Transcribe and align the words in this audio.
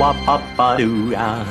wop 0.00 0.16
up 0.26 0.42
a 0.58 0.78
doo 0.78 1.12
ah. 1.14 1.44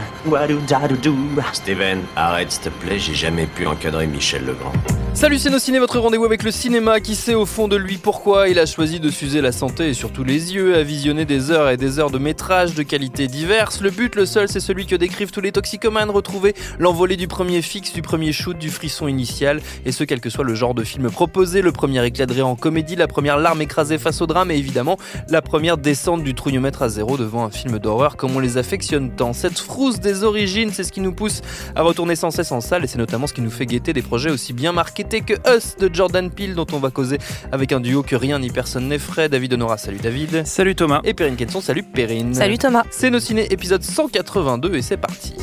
Steven, 1.53 2.01
arrête 2.17 2.51
s'il 2.51 2.63
te 2.63 2.69
plaît, 2.69 2.99
j'ai 2.99 3.13
jamais 3.13 3.45
pu 3.45 3.65
encadrer 3.65 4.05
Michel 4.05 4.45
Legrand. 4.45 4.73
Salut 5.13 5.39
c'est 5.39 5.49
nos 5.49 5.59
ciné, 5.59 5.79
votre 5.79 5.99
rendez-vous 5.99 6.23
avec 6.23 6.43
le 6.43 6.51
cinéma 6.51 6.99
qui 6.99 7.15
sait 7.15 7.33
au 7.33 7.45
fond 7.45 7.67
de 7.67 7.75
lui 7.75 7.97
pourquoi 7.97 8.47
il 8.47 8.59
a 8.59 8.65
choisi 8.65 8.99
de 8.99 9.09
s'user 9.09 9.41
la 9.41 9.51
santé 9.51 9.89
et 9.89 9.93
surtout 9.93 10.23
les 10.23 10.53
yeux 10.53 10.77
à 10.77 10.83
visionner 10.83 11.25
des 11.25 11.51
heures 11.51 11.69
et 11.69 11.77
des 11.77 11.99
heures 11.99 12.11
de 12.11 12.19
métrage 12.19 12.75
de 12.75 12.83
qualité 12.83 13.27
diverses. 13.27 13.81
Le 13.81 13.89
but, 13.89 14.15
le 14.15 14.25
seul, 14.25 14.47
c'est 14.47 14.59
celui 14.59 14.85
que 14.85 14.95
décrivent 14.95 15.31
tous 15.31 15.41
les 15.41 15.51
toxicomanes, 15.51 16.09
retrouver 16.09 16.53
l'envolée 16.77 17.17
du 17.17 17.27
premier 17.27 17.61
fixe, 17.61 17.91
du 17.91 18.01
premier 18.01 18.31
shoot, 18.31 18.57
du 18.57 18.69
frisson 18.69 19.07
initial, 19.07 19.61
et 19.85 19.91
ce 19.91 20.03
quel 20.03 20.21
que 20.21 20.29
soit 20.29 20.45
le 20.45 20.55
genre 20.55 20.73
de 20.73 20.83
film 20.83 21.09
proposé, 21.09 21.61
le 21.61 21.71
premier 21.71 22.05
éclat 22.05 22.25
de 22.25 22.39
en 22.41 22.55
comédie, 22.55 22.95
la 22.95 23.07
première 23.07 23.37
larme 23.37 23.61
écrasée 23.61 23.97
face 23.97 24.21
au 24.21 24.27
drame 24.27 24.51
et 24.51 24.55
évidemment 24.55 24.97
la 25.29 25.41
première 25.41 25.77
descente 25.77 26.23
du 26.23 26.33
trouillomètre 26.33 26.81
à 26.81 26.87
zéro 26.87 27.17
devant 27.17 27.43
un 27.43 27.51
film 27.51 27.79
d'horreur 27.79 28.15
comme 28.15 28.35
on 28.37 28.39
les 28.39 28.57
affectionne 28.57 29.11
tant. 29.11 29.33
Cette 29.33 29.59
origines, 30.23 30.71
c'est 30.71 30.83
ce 30.83 30.91
qui 30.91 31.01
nous 31.01 31.13
pousse 31.13 31.41
à 31.75 31.81
retourner 31.81 32.15
sans 32.15 32.31
cesse 32.31 32.51
en 32.51 32.61
salle 32.61 32.83
et 32.83 32.87
c'est 32.87 32.97
notamment 32.97 33.27
ce 33.27 33.33
qui 33.33 33.41
nous 33.41 33.51
fait 33.51 33.65
guetter 33.65 33.93
des 33.93 34.01
projets 34.01 34.29
aussi 34.29 34.53
bien 34.53 34.71
marqués 34.71 35.03
que 35.03 35.33
Us 35.55 35.75
de 35.77 35.89
Jordan 35.93 36.29
Peele 36.29 36.55
dont 36.55 36.67
on 36.73 36.79
va 36.79 36.91
causer 36.91 37.17
avec 37.51 37.71
un 37.71 37.79
duo 37.79 38.03
que 38.03 38.15
rien 38.15 38.39
ni 38.39 38.49
personne 38.49 38.87
n'effraie. 38.87 39.29
David 39.29 39.53
Honora, 39.53 39.77
salut 39.77 39.99
David. 40.01 40.45
Salut 40.45 40.75
Thomas. 40.75 41.01
Et 41.03 41.13
Perrine 41.13 41.35
Kenson, 41.35 41.61
salut 41.61 41.83
Perrine. 41.83 42.33
Salut 42.33 42.57
Thomas. 42.57 42.83
C'est 42.91 43.09
nos 43.09 43.19
ciné 43.19 43.51
épisode 43.51 43.83
182 43.83 44.75
et 44.75 44.81
c'est 44.81 44.97
parti. 44.97 45.35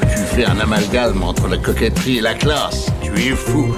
Tu 0.00 0.18
fais 0.34 0.44
un 0.44 0.58
amalgame 0.60 1.22
entre 1.22 1.48
la 1.48 1.56
coquetterie 1.58 2.18
et 2.18 2.22
la 2.22 2.34
classe. 2.34 2.90
Tu 3.02 3.12
es 3.12 3.36
fou. 3.36 3.74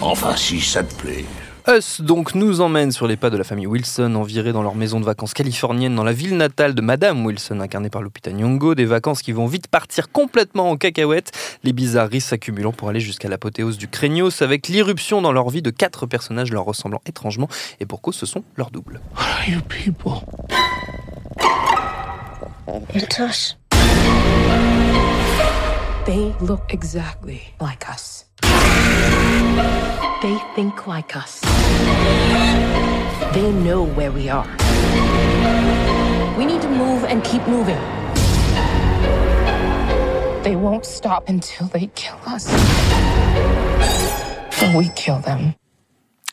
Enfin, 0.00 0.34
si 0.36 0.60
ça 0.60 0.82
te 0.82 0.94
plaît. 0.94 1.24
Us 1.68 2.00
donc 2.00 2.34
nous 2.34 2.60
emmène 2.60 2.90
sur 2.90 3.06
les 3.06 3.16
pas 3.16 3.30
de 3.30 3.36
la 3.36 3.44
famille 3.44 3.68
Wilson, 3.68 4.16
envirée 4.16 4.52
dans 4.52 4.62
leur 4.62 4.74
maison 4.74 4.98
de 4.98 5.04
vacances 5.04 5.32
californienne 5.32 5.94
dans 5.94 6.02
la 6.02 6.12
ville 6.12 6.36
natale 6.36 6.74
de 6.74 6.80
Madame 6.80 7.24
Wilson, 7.24 7.60
incarnée 7.60 7.88
par 7.88 8.02
Lupita 8.02 8.32
Nyong'o, 8.32 8.74
des 8.74 8.84
vacances 8.84 9.22
qui 9.22 9.30
vont 9.30 9.46
vite 9.46 9.68
partir 9.68 10.10
complètement 10.10 10.70
en 10.70 10.76
cacahuète, 10.76 11.30
les 11.62 11.72
bizarreries 11.72 12.20
s'accumulant 12.20 12.72
pour 12.72 12.88
aller 12.88 12.98
jusqu'à 12.98 13.28
l'apothéose 13.28 13.78
du 13.78 13.86
craignos, 13.86 14.42
avec 14.42 14.66
l'irruption 14.66 15.22
dans 15.22 15.30
leur 15.30 15.50
vie 15.50 15.62
de 15.62 15.70
quatre 15.70 16.06
personnages 16.06 16.50
leur 16.50 16.64
ressemblant 16.64 17.00
étrangement, 17.06 17.48
et 17.78 17.86
pour 17.86 18.00
cause 18.00 18.16
ce 18.16 18.26
sont 18.26 18.42
leurs 18.56 18.70
doubles. 18.70 19.00
you 19.46 19.60
people? 19.68 20.24
It's 22.92 23.18
us. 23.20 23.56
They 26.06 26.34
look 26.40 26.62
exactly 26.70 27.40
like 27.60 27.86
us. 27.88 28.31
They 30.22 30.38
think 30.54 30.86
like 30.86 31.16
us. 31.16 31.40
They 33.34 33.50
know 33.50 33.82
where 33.82 34.12
we 34.12 34.28
are. 34.28 34.46
We 36.38 36.46
need 36.46 36.62
to 36.62 36.68
move 36.70 37.04
and 37.04 37.24
keep 37.24 37.44
moving. 37.48 37.80
They 40.44 40.54
won't 40.54 40.84
stop 40.84 41.28
until 41.28 41.66
they 41.68 41.88
kill 41.96 42.18
us. 42.26 42.46
Or 44.62 44.78
we 44.78 44.90
kill 44.94 45.18
them. 45.18 45.54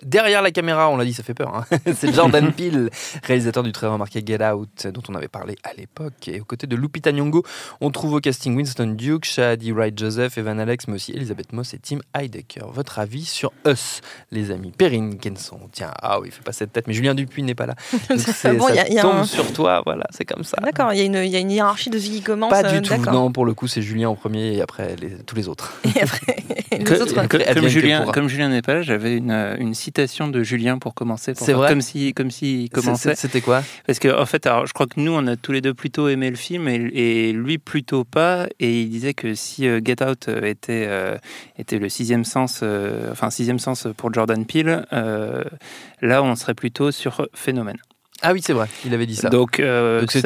Derrière 0.03 0.42
la 0.42 0.52
caméra, 0.52 0.89
on 0.89 0.97
l'a 0.97 1.05
dit, 1.05 1.14
ça 1.14 1.23
fait 1.23 1.33
peur. 1.33 1.53
Hein. 1.55 1.66
c'est 1.95 2.14
Jordan 2.14 2.52
Peele, 2.58 2.89
réalisateur 3.23 3.64
du 3.64 3.72
très 3.72 3.88
remarqué 3.88 4.23
Get 4.25 4.44
Out, 4.44 4.88
dont 4.88 5.02
on 5.09 5.16
avait 5.16 5.28
parlé 5.28 5.56
à 5.64 5.73
l'époque. 5.73 6.28
Et 6.28 6.39
aux 6.39 6.45
côtés 6.45 6.67
de 6.67 6.75
Lupita 6.75 7.11
Nyong'o, 7.11 7.44
on 7.81 7.91
trouve 7.91 8.14
au 8.14 8.19
casting 8.19 8.56
Winston 8.56 8.88
Duke, 8.97 9.25
Shadi 9.25 9.72
Wright 9.72 9.97
Joseph, 9.97 10.38
Evan 10.38 10.59
Alex, 10.59 10.88
mais 10.88 10.95
aussi 10.95 11.11
Elisabeth 11.11 11.52
Moss 11.53 11.73
et 11.73 11.80
Tim 11.80 12.00
Heidecker. 12.17 12.66
Votre 12.72 13.00
avis 13.00 13.25
sur 13.25 13.52
Us, 13.67 14.02
les 14.31 14.52
amis? 14.52 14.72
Perrine 14.72 15.17
Kenson. 15.19 15.59
Tiens, 15.72 15.91
ah 16.02 16.19
oui, 16.19 16.28
il 16.30 16.31
fait 16.31 16.44
pas 16.44 16.53
cette 16.53 16.72
tête, 16.72 16.88
mais 16.88 16.94
Julien 16.94 17.13
Dupuis 17.16 17.44
n'est 17.44 17.56
pas 17.56 17.66
là. 17.66 17.75
Donc 18.09 18.19
ça 18.19 18.53
Bon, 18.53 18.69
y 18.69 18.80
a- 18.80 18.89
y 18.89 19.00
a 19.00 19.02
tombe 19.02 19.16
un- 19.17 19.23
sur 19.25 19.52
toi, 19.53 19.81
voilà, 19.85 20.06
c'est 20.12 20.25
comme 20.25 20.44
ça. 20.44 20.57
D'accord, 20.63 20.94
il 20.94 21.00
y, 21.00 21.02
a 21.02 21.06
une- 21.06 21.16
il 21.25 21.29
y 21.31 21.35
a 21.35 21.40
une 21.40 21.52
hiérarchie 21.52 21.90
de 21.90 22.00
ce 22.00 22.09
qui 22.09 22.22
commence. 22.22 22.50
Pas 22.50 22.63
euh, 22.66 22.79
du 22.79 22.81
tout, 22.81 22.96
d'accord. 22.96 23.13
non, 23.13 23.31
pour 23.31 23.46
le 23.46 23.53
coup, 23.53 23.68
c'est 23.68 23.81
Julien 23.81 24.09
en 24.09 24.16
premier 24.16 24.53
et 24.56 24.62
après 24.62 24.96
les- 24.96 25.18
tous 25.25 25.35
les 25.35 25.47
autres. 25.47 25.73
Et 25.96 26.02
après, 26.02 26.38
les 26.72 26.84
Que- 26.84 26.94
autres. 27.02 27.28
comme, 27.53 27.68
Julien, 27.68 28.06
comme 28.13 28.28
Julien 28.29 28.50
n'est 28.50 28.62
pas 28.62 28.75
là, 28.75 28.81
j'avais 28.81 29.18
une, 29.18 29.31
euh, 29.31 29.56
une 29.59 29.73
citation 29.89 30.27
de 30.27 30.44
Julien 30.44 30.77
pour 30.77 30.94
commencer. 30.94 31.33
C'est 31.35 31.53
vrai 31.53 31.69
Comme 31.69 31.81
si, 31.81 32.13
comme 32.13 32.29
s'il 32.29 32.69
commençait. 32.69 33.16
C'était 33.16 33.41
quoi 33.41 33.63
Parce 33.88 33.97
que 33.97 34.07
en 34.07 34.25
fait, 34.27 34.45
alors, 34.45 34.67
je 34.67 34.73
crois 34.73 34.85
que 34.85 35.00
nous, 35.00 35.11
on 35.11 35.25
a 35.25 35.35
tous 35.35 35.51
les 35.51 35.61
deux 35.61 35.73
plutôt 35.73 36.09
aimé 36.09 36.29
le 36.29 36.35
film 36.35 36.67
et, 36.67 36.75
et 36.75 37.33
lui 37.33 37.57
plutôt 37.57 38.03
pas. 38.03 38.45
Et 38.59 38.81
il 38.81 38.89
disait 38.89 39.16
que 39.16 39.33
si 39.33 39.67
euh, 39.67 39.81
Get 39.83 40.03
Out 40.03 40.28
euh, 40.28 40.44
était 40.44 40.85
euh, 40.88 41.17
était 41.57 41.79
le 41.79 41.89
sixième 41.89 42.23
sens, 42.23 42.63
enfin 43.11 43.31
sixième 43.31 43.57
sens 43.57 43.88
pour 43.97 44.13
Jordan 44.13 44.45
Peele, 44.45 44.85
là, 44.91 46.23
on 46.23 46.35
serait 46.35 46.53
plutôt 46.53 46.91
sur 46.91 47.28
Phénomène. 47.33 47.78
Ah 48.22 48.34
oui, 48.34 48.41
c'est 48.46 48.53
vrai, 48.53 48.68
il 48.85 48.94
avait 48.94 49.06
dit 49.06 49.16
ça. 49.16 49.30
Donc, 49.30 49.59
euh, 49.59 50.02
Donc 50.02 50.12
c'est- 50.12 50.22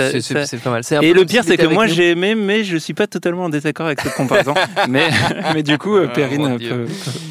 pas 0.64 0.70
mal. 0.72 0.81
Et 1.02 1.14
peu 1.14 1.20
le 1.20 1.26
pire, 1.26 1.44
c'est 1.46 1.58
que 1.58 1.66
moi 1.68 1.86
j'ai 1.88 2.12
aimé, 2.12 2.34
mais 2.36 2.64
je 2.64 2.78
suis 2.78 2.94
pas 2.94 3.06
totalement 3.08 3.46
en 3.46 3.50
désaccord 3.50 3.86
avec 3.86 4.02
cette 4.02 4.16
comparaison. 4.16 4.54
mais, 4.90 5.09
mais 5.54 5.62
du 5.64 5.78
coup, 5.78 5.96
euh, 5.98 6.08
Oh, 6.09 6.14
Perrine 6.16 6.58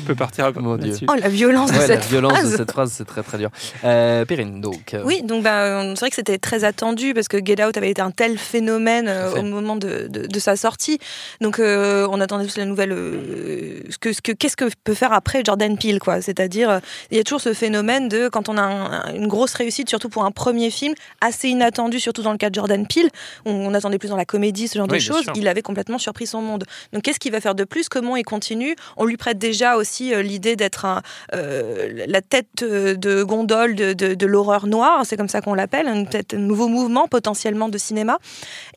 peut, 0.07 0.15
partir 0.15 0.53
Mon 0.61 0.77
Dieu. 0.77 0.89
là-dessus. 0.91 1.07
Oh, 1.09 1.15
la 1.21 1.29
violence 1.29 1.71
de 1.73 1.79
Ouais, 1.79 1.89
la 1.89 2.01
cette 2.01 2.09
violence 2.11 2.33
phrase. 2.35 2.53
de 2.53 2.57
cette 2.57 2.71
phrase, 2.71 2.93
c'est 2.97 3.05
très 3.05 3.23
très 3.23 3.39
dur. 3.39 3.51
Euh, 3.85 4.25
Perrine, 4.25 4.61
donc. 4.61 4.95
euh, 4.95 5.03
Oui, 5.05 5.23
donc 5.23 5.43
bah, 5.43 5.83
c'est 5.95 6.01
vrai 6.01 6.11
que 6.11 6.17
c'était 6.17 6.39
très 6.39 6.65
attendu 6.65 7.13
parce 7.15 7.29
que 7.29 7.39
Get 7.45 7.65
Out 7.65 7.77
avait 7.77 7.91
été 7.91 8.03
un 8.03 8.11
tel 8.13 8.39
phénomène 8.39 9.07
euh, 9.09 9.35
à 9.35 9.39
au 9.41 9.43
moment 9.43 9.75
de, 9.77 10.07
de- 10.09 10.27
de 10.27 10.39
sa 10.39 10.55
sortie. 10.57 10.99
Donc 11.41 11.59
euh, 11.59 12.07
on 12.11 12.21
attendait 12.21 12.47
tous 12.47 12.59
la 12.59 12.67
nouvelle. 12.67 12.93
euh, 12.93 13.81
ce 13.91 13.99
que, 13.99 14.13
ce 14.13 14.21
que, 14.23 14.33
qu'est-ce 14.33 14.57
que 14.57 14.67
peut 14.85 14.95
faire 14.95 15.13
après 15.13 15.43
Jordan 15.45 15.77
Peele, 15.77 15.99
quoi 15.99 16.21
C'est-à-dire, 16.21 16.71
euh, 16.71 16.79
il 17.11 17.17
y 17.17 17.21
a 17.21 17.25
toujours 17.25 17.41
ce 17.41 17.53
phénomène 17.53 18.09
de 18.09 18.29
quand 18.29 18.49
on 18.49 18.57
a 18.57 18.63
un- 18.63 19.15
une 19.15 19.27
grosse 19.27 19.55
réussite, 19.55 19.89
surtout 19.89 20.09
pour 20.09 20.25
un 20.25 20.31
premier 20.31 20.52
film, 20.71 20.95
assez 21.21 21.49
inattendu, 21.49 22.01
surtout 22.01 22.23
dans 22.23 22.33
le 22.33 22.39
cas 22.39 22.51
de 22.51 22.55
Jordan 22.55 22.87
Peele, 22.87 23.09
on, 23.45 23.53
on 23.53 23.75
attendait 23.75 23.99
plus 23.99 24.09
dans 24.09 24.17
la 24.17 24.25
comédie, 24.25 24.69
ce 24.69 24.79
genre 24.79 24.87
Oui, 24.91 24.99
de 24.99 25.03
choses. 25.03 25.23
sûr. 25.25 25.33
Il 25.37 25.49
avait 25.49 25.63
complètement 25.63 25.99
surpris 25.99 26.27
son 26.27 26.41
monde. 26.43 26.65
Donc 26.93 27.03
qu'est-ce 27.03 27.19
qu'il 27.19 27.33
va 27.33 27.41
faire 27.41 27.55
de 27.55 27.65
plus? 27.65 27.89
Comment 27.89 28.17
il 28.17 28.25
continue? 28.25 28.77
On 28.97 29.05
lui 29.05 29.17
prête 29.17 29.39
déjà 29.39 29.77
aussi 29.77 30.15
euh, 30.15 30.23
l'idée 30.23 30.57
d'être 30.57 30.87
euh, 31.35 32.05
la 32.07 32.21
tête 32.21 32.63
euh, 32.63 32.95
de 32.95 33.23
gondole 33.23 33.75
de, 33.75 33.93
de- 33.93 34.15
de 34.15 34.27
l'horreur 34.27 34.67
noire, 34.67 35.05
c'est 35.05 35.17
comme 35.17 35.29
ça 35.29 35.41
qu'on 35.41 35.55
l'appelle, 35.55 35.89
un- 35.89 36.05
nouveau 36.37 36.69
mouvement 36.69 37.09
potentiellement 37.09 37.69
de 37.69 37.79
cinéma. 37.79 38.19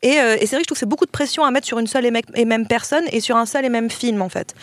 Et, 0.02 0.18
euh, 0.20 0.36
et 0.40 0.46
c'est 0.46 0.56
vrai 0.56 0.58
que 0.58 0.62
je 0.62 0.66
trouve 0.66 0.76
que 0.76 0.80
c'est 0.80 0.86
beaucoup 0.86 1.06
de 1.06 1.10
pression 1.10 1.44
à 1.44 1.50
mettre 1.50 1.66
sur 1.66 1.78
une 1.78 1.86
seule 1.86 2.06
et, 2.06 2.44
même 2.44 2.66
personne 2.66 3.04
et 3.12 3.20
sur 3.20 3.36
un 3.36 3.46
seul 3.46 3.64
et 3.64 3.68
même 3.68 3.90
film 3.90 4.22
en 4.22 4.28
fait. 4.28 4.54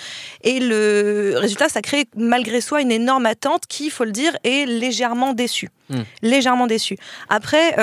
Et 0.43 0.59
le 0.59 1.33
résultat, 1.37 1.69
ça 1.69 1.81
crée 1.81 2.05
malgré 2.15 2.61
soi 2.61 2.81
une 2.81 2.91
énorme 2.91 3.25
attente 3.25 3.63
qui, 3.67 3.85
il 3.85 3.91
faut 3.91 4.03
le 4.05 4.11
dire, 4.11 4.35
est 4.43 4.65
légèrement 4.67 5.33
déçue. 5.33 5.69
Mm. 5.89 6.01
Légèrement 6.21 6.65
déçue. 6.67 6.97
Après, 7.29 7.75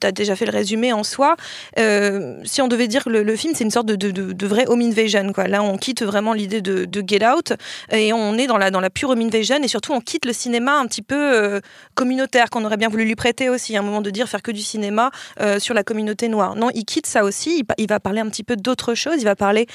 tu 0.00 0.06
as 0.06 0.12
déjà 0.12 0.36
fait 0.36 0.46
le 0.46 0.52
résumé 0.52 0.92
en 0.92 1.04
soi. 1.04 1.36
Euh, 1.78 2.40
si 2.44 2.62
on 2.62 2.68
devait 2.68 2.88
dire 2.88 3.04
que 3.04 3.10
le, 3.10 3.22
le 3.22 3.36
film, 3.36 3.54
c'est 3.54 3.64
une 3.64 3.70
sorte 3.70 3.86
de, 3.86 3.96
de, 3.96 4.10
de- 4.10 4.32
de 4.32 4.46
vrai 4.46 4.64
home 4.66 4.80
invasion. 4.80 5.32
Quoi. 5.32 5.46
Là, 5.48 5.62
on 5.62 5.76
quitte 5.76 6.02
vraiment 6.02 6.32
l'idée 6.32 6.60
de, 6.60 6.88
Get 7.06 7.26
Out 7.26 7.54
et 7.90 8.12
on 8.12 8.36
est 8.36 8.46
dans 8.46 8.58
la, 8.58 8.70
dans 8.70 8.80
la 8.80 8.90
pure 8.90 9.10
home 9.10 9.20
invasion 9.20 9.56
et 9.62 9.68
surtout, 9.68 9.92
on 9.92 10.00
quitte 10.00 10.26
le 10.26 10.32
cinéma 10.32 10.78
un 10.78 10.86
petit 10.86 11.02
peu 11.02 11.16
euh, 11.16 11.60
communautaire 11.94 12.50
qu'on 12.50 12.64
aurait 12.64 12.76
bien 12.76 12.88
voulu 12.88 13.04
lui 13.04 13.14
prêter 13.16 13.48
aussi. 13.48 13.76
À 13.76 13.80
un 13.80 13.82
moment 13.82 14.02
de 14.02 14.10
dire 14.10 14.28
faire 14.28 14.42
que 14.42 14.50
du 14.50 14.60
cinéma 14.60 15.10
euh, 15.40 15.58
sur 15.58 15.74
la 15.74 15.82
communauté 15.82 16.28
noire. 16.28 16.56
Non, 16.56 16.70
il 16.74 16.84
quitte 16.84 17.06
ça 17.06 17.24
aussi. 17.24 17.64
Il, 17.78 17.86
va 17.88 18.00
parler 18.00 18.20
un 18.20 18.28
petit 18.28 18.44
peu 18.44 18.56
d'autre 18.56 18.94
chose. 18.94 19.14
Il 19.18 19.24
va 19.24 19.36
parler. 19.36 19.66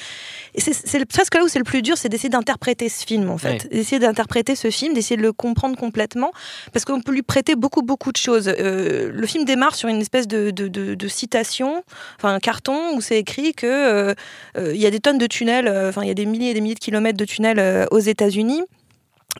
C'est 0.56 1.04
presque 1.06 1.34
là 1.34 1.42
où 1.44 1.48
c'est 1.48 1.58
le 1.58 1.64
plus 1.64 1.82
dur, 1.82 1.96
c'est 1.98 2.08
d'essayer 2.08 2.28
d'interpréter 2.28 2.88
ce 2.88 3.04
film, 3.04 3.28
en 3.30 3.38
fait. 3.38 3.68
D'essayer 3.70 3.98
d'interpréter 3.98 4.54
ce 4.54 4.70
film, 4.70 4.94
d'essayer 4.94 5.16
de 5.16 5.22
le 5.22 5.32
comprendre 5.32 5.76
complètement. 5.76 6.32
Parce 6.72 6.84
qu'on 6.84 7.00
peut 7.00 7.12
lui 7.12 7.22
prêter 7.22 7.56
beaucoup, 7.56 7.82
beaucoup 7.82 8.12
de 8.12 8.16
choses. 8.16 8.48
Euh, 8.48 8.85
le 9.12 9.26
film 9.26 9.44
démarre 9.44 9.74
sur 9.74 9.88
une 9.88 10.00
espèce 10.00 10.28
de, 10.28 11.08
citation, 11.08 11.82
enfin 12.16 12.34
un 12.34 12.40
carton 12.40 12.94
où 12.96 13.00
c'est 13.00 13.18
écrit 13.18 13.54
que 13.54 13.66
euh, 13.66 14.14
euh, 14.58 14.74
il 14.74 14.80
y 14.80 14.86
a 14.86 14.90
des 14.90 15.00
tonnes 15.00 15.18
de 15.18 15.26
tunnels, 15.26 15.68
euh, 15.68 15.88
enfin 15.88 16.02
il 16.02 16.08
y 16.08 16.10
a 16.10 16.14
des 16.14 16.26
milliers 16.26 16.50
et 16.50 16.54
des 16.54 16.60
milliers 16.60 16.74
de 16.74 16.80
kilomètres 16.80 17.18
de 17.18 17.24
tunnels 17.24 17.86
aux 17.90 17.98
États-Unis. 17.98 18.62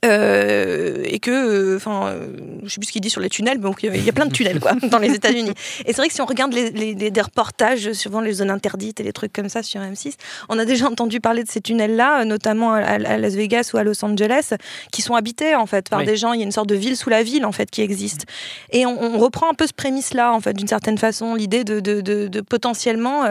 Euh, 0.04 1.02
et 1.04 1.18
que, 1.20 1.30
euh, 1.30 1.76
enfin, 1.76 2.08
euh, 2.08 2.26
je 2.64 2.68
sais 2.68 2.78
plus 2.78 2.86
ce 2.86 2.92
qu'il 2.92 3.00
dit 3.00 3.10
sur 3.10 3.20
les 3.20 3.28
tunnels, 3.30 3.56
mais 3.58 3.64
donc, 3.64 3.82
il 3.82 4.04
y 4.04 4.08
a- 4.08 4.12
plein 4.12 4.26
de 4.26 4.32
tunnels 4.32 4.60
quoi 4.60 4.72
dans 4.90 4.98
les 4.98 5.12
États-Unis. 5.14 5.52
Et 5.84 5.92
c'est 5.92 5.96
vrai 5.96 6.08
que 6.08 6.14
si 6.14 6.20
on 6.20 6.26
regarde 6.26 6.52
les, 6.52 6.70
les- 6.70 6.94
les- 6.94 7.10
des 7.10 7.20
reportages 7.20 7.92
sur 7.92 8.20
les 8.20 8.32
zones 8.34 8.50
interdites 8.50 9.00
et 9.00 9.02
les 9.02 9.12
trucs 9.12 9.32
comme 9.32 9.48
ça 9.48 9.62
sur 9.62 9.80
M6, 9.80 10.14
on 10.48 10.58
a 10.58 10.64
déjà 10.64 10.86
entendu 10.86 11.20
parler 11.20 11.44
de 11.44 11.50
ces 11.50 11.60
tunnels-là, 11.60 12.20
euh, 12.20 12.24
notamment 12.24 12.72
à, 12.72 12.80
à 12.80 13.18
Las 13.18 13.34
Vegas 13.34 13.70
ou 13.74 13.78
à 13.78 13.84
Los 13.84 14.04
Angeles, 14.04 14.50
qui 14.92 15.02
sont 15.02 15.14
habités 15.14 15.54
en 15.54 15.66
fait 15.66 15.88
par 15.88 16.00
Oui. 16.00 16.06
des 16.06 16.16
gens. 16.16 16.32
Il 16.34 16.40
y 16.40 16.42
a 16.42 16.46
une 16.46 16.52
sorte 16.52 16.68
de 16.68 16.74
ville 16.74 16.96
sous 16.96 17.10
la 17.10 17.22
ville 17.22 17.44
en 17.46 17.52
fait 17.52 17.70
qui 17.70 17.80
existe. 17.82 18.26
Et 18.72 18.86
on, 18.86 19.02
on 19.02 19.18
reprend 19.18 19.50
un 19.50 19.54
peu 19.54 19.66
ce 19.66 19.72
prémisse-là 19.72 20.32
en 20.32 20.40
fait 20.40 20.52
d'une 20.52 20.68
certaine 20.68 20.98
façon, 20.98 21.34
l'idée 21.34 21.64
de, 21.64 21.80
de- 21.80 22.00
de- 22.00 22.28
de 22.28 22.40
potentiellement. 22.42 23.24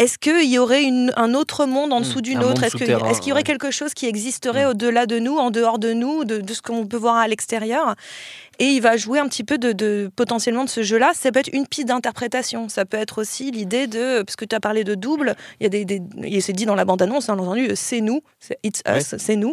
Euh, 0.00 0.04
est-ce 0.04 0.18
qu'il 0.18 0.44
y 0.50 0.58
aurait 0.58 0.84
une- 0.84 1.12
un 1.16 1.34
autre 1.34 1.66
monde 1.66 1.92
en 1.92 2.00
dessous 2.00 2.18
Mmh, 2.18 2.22
d'une 2.22 2.38
un 2.38 2.42
autre? 2.42 2.62
Est-ce 2.64 2.76
qu'il 3.20 3.28
y 3.28 3.32
aurait 3.32 3.42
quelque 3.42 3.70
chose 3.70 3.94
qui 3.94 4.06
existerait 4.06 4.64
Mmh. 4.66 4.70
au-delà 4.70 5.06
de 5.06 5.18
nous, 5.18 5.36
en 5.36 5.50
dehors 5.50 5.78
de 5.78 5.92
nous, 5.92 6.24
de, 6.24 6.38
de 6.38 6.54
ce 6.54 6.62
qu'on 6.62 6.86
peut 6.86 6.96
voir 6.96 7.16
à 7.16 7.28
l'extérieur? 7.28 7.94
Et 8.58 8.66
il 8.66 8.80
va 8.80 8.96
jouer 8.96 9.18
un 9.18 9.28
petit 9.28 9.44
peu 9.44 9.56
de, 9.58 9.72
de 9.72 10.10
potentiellement 10.16 10.64
de 10.64 10.68
ce 10.68 10.82
jeu-là. 10.82 11.12
Ça 11.14 11.30
peut 11.30 11.40
être 11.40 11.50
une 11.52 11.66
piste 11.66 11.88
d'interprétation. 11.88 12.68
Ça 12.68 12.84
peut 12.84 12.96
être 12.96 13.18
aussi 13.18 13.50
l'idée 13.50 13.86
de, 13.86 14.22
parce 14.22 14.36
que 14.36 14.44
tu 14.44 14.54
as 14.56 14.60
parlé 14.60 14.84
de 14.84 14.94
double, 14.94 15.36
il 15.60 15.64
y 15.64 15.66
a 15.66 15.68
des, 15.68 15.84
des 15.84 16.02
et 16.22 16.40
c'est 16.40 16.52
dit 16.52 16.66
dans 16.66 16.74
la 16.74 16.84
bande-annonce, 16.84 17.28
hein, 17.28 17.38
entendu, 17.38 17.70
c'est 17.74 18.00
nous, 18.00 18.22
c'est 18.40 18.58
it's 18.64 18.82
us, 18.88 19.14
c'est 19.18 19.36
nous. 19.36 19.52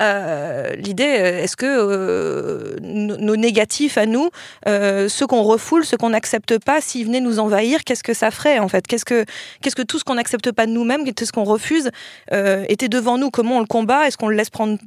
Euh, 0.00 0.74
l'idée, 0.76 1.16
euh, 1.18 1.42
est-ce 1.42 1.56
que 1.56 1.66
euh, 1.66 2.76
nos, 2.82 3.16
nos 3.16 3.36
négatifs 3.36 3.96
à 3.96 4.06
nous, 4.06 4.30
euh, 4.68 5.08
ceux 5.08 5.26
qu'on 5.26 5.42
refoule, 5.42 5.84
ceux 5.84 5.96
qu'on 5.96 6.10
n'accepte 6.10 6.58
pas, 6.58 6.80
s'ils 6.80 7.06
venaient 7.06 7.20
nous 7.20 7.38
envahir, 7.38 7.84
qu'est-ce 7.84 8.04
que 8.04 8.14
ça 8.14 8.30
ferait 8.30 8.58
en 8.58 8.68
fait? 8.68 8.86
Qu'est-ce 8.86 9.04
que, 9.04 9.24
qu'est-ce 9.60 9.76
que 9.76 9.82
tout 9.82 9.98
ce 9.98 10.04
qu'on 10.04 10.14
n'accepte 10.16 10.52
pas 10.52 10.66
de 10.66 10.72
nous-mêmes, 10.72 11.10
tout 11.14 11.24
ce 11.24 11.32
qu'on 11.32 11.44
refuse, 11.44 11.90
était 12.30 12.88
devant 12.88 13.18
nous? 13.18 13.30
Comment 13.30 13.56
on 13.56 13.60
le 13.60 13.66
combat? 13.66 14.06
Est-ce 14.06 14.16
qu'on 14.16 14.28
le 14.28 14.36
laisse 14.36 14.50
prendre 14.50 14.78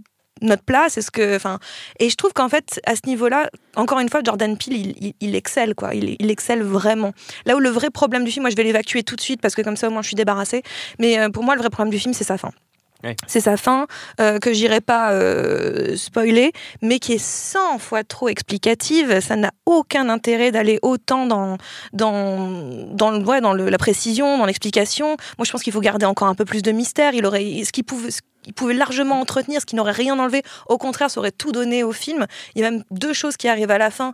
notre 0.42 0.64
place 0.64 0.98
Est-ce 0.98 1.12
que, 1.12 1.36
enfin, 1.36 1.60
et 2.00 2.10
je 2.10 2.16
trouve 2.16 2.34
qu'en 2.34 2.50
fait, 2.50 2.80
à 2.86 2.96
ce 2.96 3.02
niveau-là, 3.06 3.50
encore 3.76 4.00
une 4.00 4.10
fois, 4.10 4.22
Jordan 4.24 4.58
Peele, 4.58 4.78
il, 4.78 4.96
il, 5.00 5.14
il 5.22 5.36
excelle 5.36 5.76
quoi. 5.76 5.94
Il, 5.94 6.16
il, 6.20 6.32
excelle 6.32 6.64
vraiment. 6.64 7.14
Là 7.46 7.56
où 7.56 7.60
le 7.60 7.70
vrai 7.70 7.90
problème 7.90 8.24
du 8.24 8.32
film, 8.32 8.44
moi, 8.44 8.50
je 8.50 8.56
vais 8.56 8.64
l'évacuer 8.64 9.04
tout 9.04 9.16
de 9.16 9.22
suite 9.22 9.42
parce 9.42 9.56
que 9.56 9.62
comme 9.62 9.78
ça, 9.78 9.88
au 9.88 9.92
moins, 9.92 10.02
je 10.02 10.08
suis 10.08 10.16
débarrassée. 10.16 10.64
Mais 11.00 11.20
euh, 11.20 11.30
pour 11.30 11.44
moi, 11.44 11.56
le 11.56 11.62
vrai 11.62 11.70
problème 11.70 11.92
du 11.92 12.00
film, 12.00 12.14
c'est 12.14 12.24
sa 12.24 12.38
fin. 12.38 12.52
C'est 13.28 13.42
sa 13.42 13.58
fin 13.58 13.88
euh, 14.20 14.40
que 14.40 14.54
j'irai 14.54 14.82
pas 14.82 15.12
euh, 15.12 15.96
spoiler, 15.96 16.52
mais 16.82 17.00
qui 17.00 17.14
est 17.14 17.24
100 17.24 17.78
fois 17.80 18.04
trop 18.04 18.30
explicative. 18.30 19.20
Ça 19.20 19.36
n'a 19.36 19.52
aucun 19.66 20.10
intérêt 20.10 20.52
d'aller 20.52 20.80
autant 20.82 21.26
dans 21.26 21.58
dans 21.94 22.88
dans, 22.92 23.12
le, 23.12 23.24
ouais, 23.24 23.42
dans 23.42 23.54
le, 23.54 23.70
la 23.70 23.78
précision, 23.78 24.38
dans 24.38 24.46
l'explication. 24.46 25.18
Moi, 25.38 25.46
je 25.46 25.52
pense 25.52 25.64
qu'il 25.64 25.74
faut 25.74 25.82
garder 25.82 26.06
encore 26.06 26.28
un 26.28 26.36
peu 26.36 26.46
plus 26.46 26.62
de 26.62 26.72
mystère. 26.72 27.14
Il 27.14 27.26
aurait 27.26 27.64
ce 27.64 27.72
qu'il 27.72 27.84
pouvait 27.84 28.10
il 28.46 28.54
pouvait 28.54 28.74
largement 28.74 29.20
entretenir, 29.20 29.62
ce 29.62 29.66
qui 29.66 29.76
n'aurait 29.76 29.92
rien 29.92 30.18
enlevé. 30.18 30.44
Au 30.68 30.78
contraire, 30.78 31.10
ça 31.10 31.20
aurait 31.20 31.32
tout 31.32 31.52
donné 31.52 31.84
au 31.84 31.92
film. 31.92 32.26
Il 32.56 32.62
y 32.62 32.66
a 32.66 32.72
même 32.72 32.84
deux 32.92 33.14
choses 33.14 33.38
qui 33.38 33.48
arrivent 33.48 33.72
à 33.72 33.78
la 33.78 33.92
fin. 33.92 34.14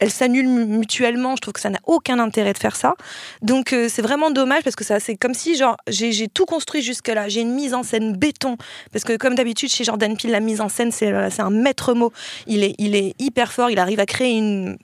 Elles 0.00 0.10
s'annulent 0.10 0.48
mutuellement. 0.48 1.36
Je 1.36 1.42
trouve 1.42 1.52
que 1.52 1.60
ça 1.60 1.68
n'a 1.68 1.80
aucun 1.84 2.18
intérêt 2.18 2.54
de 2.54 2.58
faire 2.58 2.74
ça. 2.74 2.94
Donc 3.42 3.74
euh, 3.74 3.88
c'est 3.90 4.00
vraiment 4.00 4.30
dommage 4.30 4.62
parce 4.62 4.76
que 4.76 4.84
ça, 4.84 4.98
c'est 4.98 5.14
comme 5.14 5.34
si 5.34 5.56
genre 5.56 5.76
j'ai 5.88 6.28
tout 6.28 6.46
construit 6.46 6.80
jusque 6.80 7.08
là. 7.08 7.28
J'ai 7.28 7.42
une 7.42 7.52
mise 7.52 7.74
en 7.74 7.82
scène 7.82 8.16
béton 8.16 8.56
parce 8.92 9.04
que 9.04 9.16
comme 9.18 9.34
d'habitude 9.34 9.70
chez 9.70 9.84
Jordan 9.84 10.16
Peele, 10.16 10.30
la 10.30 10.40
mise 10.40 10.62
en 10.62 10.70
scène 10.70 10.90
c'est 10.90 11.12
un 11.12 11.50
maître 11.50 11.92
mot. 11.92 12.12
Il 12.46 12.64
est, 12.64 12.74
il 12.78 12.96
est 12.96 13.14
hyper 13.18 13.52
fort. 13.52 13.68
Il 13.68 13.78
arrive 13.78 14.00
à 14.00 14.06
créer 14.06 14.38
une 14.38 14.78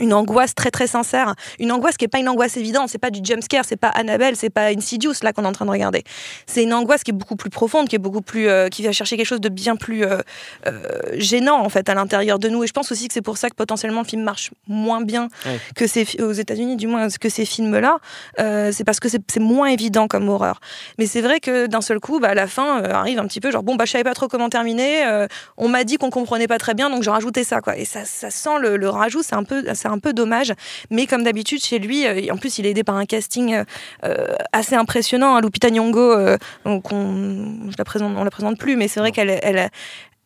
une 0.00 0.12
angoisse 0.12 0.54
très 0.54 0.70
très 0.70 0.86
sincère, 0.86 1.34
une 1.58 1.72
angoisse 1.72 1.96
qui 1.96 2.04
est 2.04 2.08
pas 2.08 2.18
une 2.18 2.28
angoisse 2.28 2.56
évidente, 2.56 2.88
c'est 2.88 2.98
pas 2.98 3.10
du 3.10 3.20
jump 3.22 3.42
scare, 3.42 3.64
c'est 3.64 3.76
pas 3.76 3.88
Annabelle, 3.88 4.36
c'est 4.36 4.50
pas 4.50 4.66
Insidious 4.66 5.14
là 5.22 5.32
qu'on 5.32 5.44
est 5.44 5.48
en 5.48 5.52
train 5.52 5.64
de 5.66 5.70
regarder. 5.70 6.04
C'est 6.46 6.62
une 6.62 6.74
angoisse 6.74 7.02
qui 7.02 7.10
est 7.10 7.14
beaucoup 7.14 7.36
plus 7.36 7.50
profonde, 7.50 7.88
qui 7.88 7.96
est 7.96 8.00
beaucoup 8.00 8.20
plus, 8.22 8.48
euh, 8.48 8.68
qui 8.68 8.82
va 8.82 8.92
chercher 8.92 9.16
quelque 9.16 9.26
chose 9.26 9.40
de 9.40 9.48
bien 9.48 9.76
plus 9.76 10.04
euh, 10.04 10.18
euh, 10.66 10.82
gênant 11.14 11.58
en 11.60 11.68
fait 11.68 11.88
à 11.88 11.94
l'intérieur 11.94 12.38
de 12.38 12.48
nous. 12.48 12.64
Et 12.64 12.66
je 12.66 12.72
pense 12.72 12.92
aussi 12.92 13.08
que 13.08 13.14
c'est 13.14 13.22
pour 13.22 13.36
ça 13.38 13.48
que 13.48 13.54
potentiellement 13.54 14.02
le 14.02 14.06
film 14.06 14.22
marche 14.22 14.50
moins 14.68 15.00
bien 15.00 15.28
Ouais. 15.46 15.58
que 15.74 15.86
ces 15.86 16.06
aux 16.22 16.32
États-Unis, 16.32 16.76
du 16.76 16.86
moins 16.86 17.08
que 17.08 17.28
ces 17.28 17.44
films-là. 17.44 17.98
Euh, 18.40 18.70
c'est 18.72 18.84
parce 18.84 19.00
que 19.00 19.08
c'est 19.08 19.40
moins 19.40 19.66
évident 19.68 20.08
comme 20.08 20.28
horreur. 20.28 20.60
Mais 20.98 21.06
c'est 21.06 21.20
vrai 21.20 21.40
que 21.40 21.66
d'un 21.66 21.80
seul 21.80 22.00
coup, 22.00 22.20
bah, 22.20 22.28
à 22.28 22.34
la 22.34 22.46
fin 22.46 22.82
arrive 22.84 23.18
un 23.18 23.26
petit 23.26 23.40
peu 23.40 23.50
genre 23.50 23.62
bon 23.62 23.76
bah 23.76 23.84
je 23.86 23.92
savais 23.92 24.04
pas 24.04 24.14
trop 24.14 24.28
comment 24.28 24.48
terminer. 24.48 25.26
on 25.56 25.68
m'a 25.68 25.84
dit 25.84 25.96
qu'on 25.96 26.10
comprenait 26.10 26.46
pas 26.48 26.58
très 26.58 26.74
bien, 26.74 26.90
donc 26.90 27.02
j'ai 27.02 27.10
rajouté 27.10 27.44
ça 27.44 27.60
quoi. 27.60 27.76
Et 27.76 27.84
ça, 27.84 28.04
ça 28.04 28.30
sent 28.30 28.58
le, 28.60 28.76
le 28.76 28.88
rajout, 28.88 29.22
c'est 29.22 29.34
un 29.34 29.44
peu, 29.44 29.64
c'est 29.86 29.92
un 29.92 29.98
peu 29.98 30.12
dommage. 30.12 30.52
Mais 30.90 31.06
comme 31.06 31.22
d'habitude 31.22 31.62
chez 31.62 31.78
lui, 31.78 32.06
euh, 32.06 32.20
et 32.20 32.30
en 32.30 32.36
plus 32.36 32.58
il 32.58 32.66
est 32.66 32.70
aidé 32.70 32.84
par 32.84 32.96
un 32.96 33.06
casting 33.06 33.54
euh, 33.54 33.64
euh, 34.04 34.34
assez 34.52 34.74
impressionnant. 34.74 35.36
hein. 35.36 35.40
Lupita 35.40 35.70
Nyong'o, 35.70 36.36
donc 36.64 36.92
on, 36.92 37.70
je 37.70 37.76
la 37.78 37.84
présente, 37.84 38.12
on 38.16 38.24
la 38.24 38.30
présente 38.30 38.58
plus, 38.58 38.76
mais 38.76 38.88
c'est 38.88 39.00
vrai 39.00 39.12
qu'elle, 39.12 39.30
elle, 39.42 39.70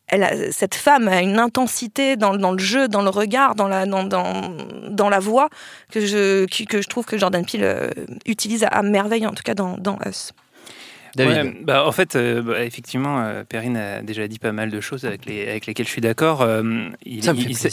elle 0.07 0.23
a, 0.23 0.51
cette 0.51 0.75
femme 0.75 1.07
a 1.07 1.21
une 1.21 1.39
intensité 1.39 2.15
dans, 2.15 2.35
dans 2.35 2.51
le 2.51 2.59
jeu, 2.59 2.87
dans 2.87 3.01
le 3.01 3.09
regard, 3.09 3.55
dans 3.55 3.67
la, 3.67 3.85
dans, 3.85 4.03
dans, 4.03 4.55
dans 4.89 5.09
la 5.09 5.19
voix 5.19 5.49
que 5.91 6.05
je, 6.05 6.45
que, 6.45 6.63
que 6.63 6.81
je 6.81 6.87
trouve 6.87 7.05
que 7.05 7.17
Jordan 7.17 7.45
Peele 7.45 7.91
utilise 8.25 8.63
à, 8.63 8.67
à 8.67 8.81
merveille, 8.81 9.27
en 9.27 9.33
tout 9.33 9.43
cas 9.43 9.53
dans, 9.53 9.77
dans 9.77 9.97
Us. 10.05 10.31
David. 11.15 11.35
Ouais, 11.53 11.57
bah, 11.63 11.85
en 11.85 11.91
fait, 11.91 12.15
euh, 12.15 12.41
bah, 12.41 12.63
effectivement, 12.63 13.19
euh, 13.21 13.43
Perrine 13.43 13.77
a 13.77 14.01
déjà 14.01 14.27
dit 14.27 14.39
pas 14.39 14.51
mal 14.51 14.69
de 14.69 14.79
choses 14.81 15.05
avec, 15.05 15.25
les, 15.25 15.47
avec 15.47 15.65
lesquelles 15.65 15.85
je 15.85 15.91
suis 15.91 16.01
d'accord. 16.01 16.41
Euh, 16.41 16.61
il, 17.05 17.23
Ça 17.23 17.33
me 17.33 17.39
fait 17.39 17.49
il- 17.49 17.57
plaisir. 17.57 17.71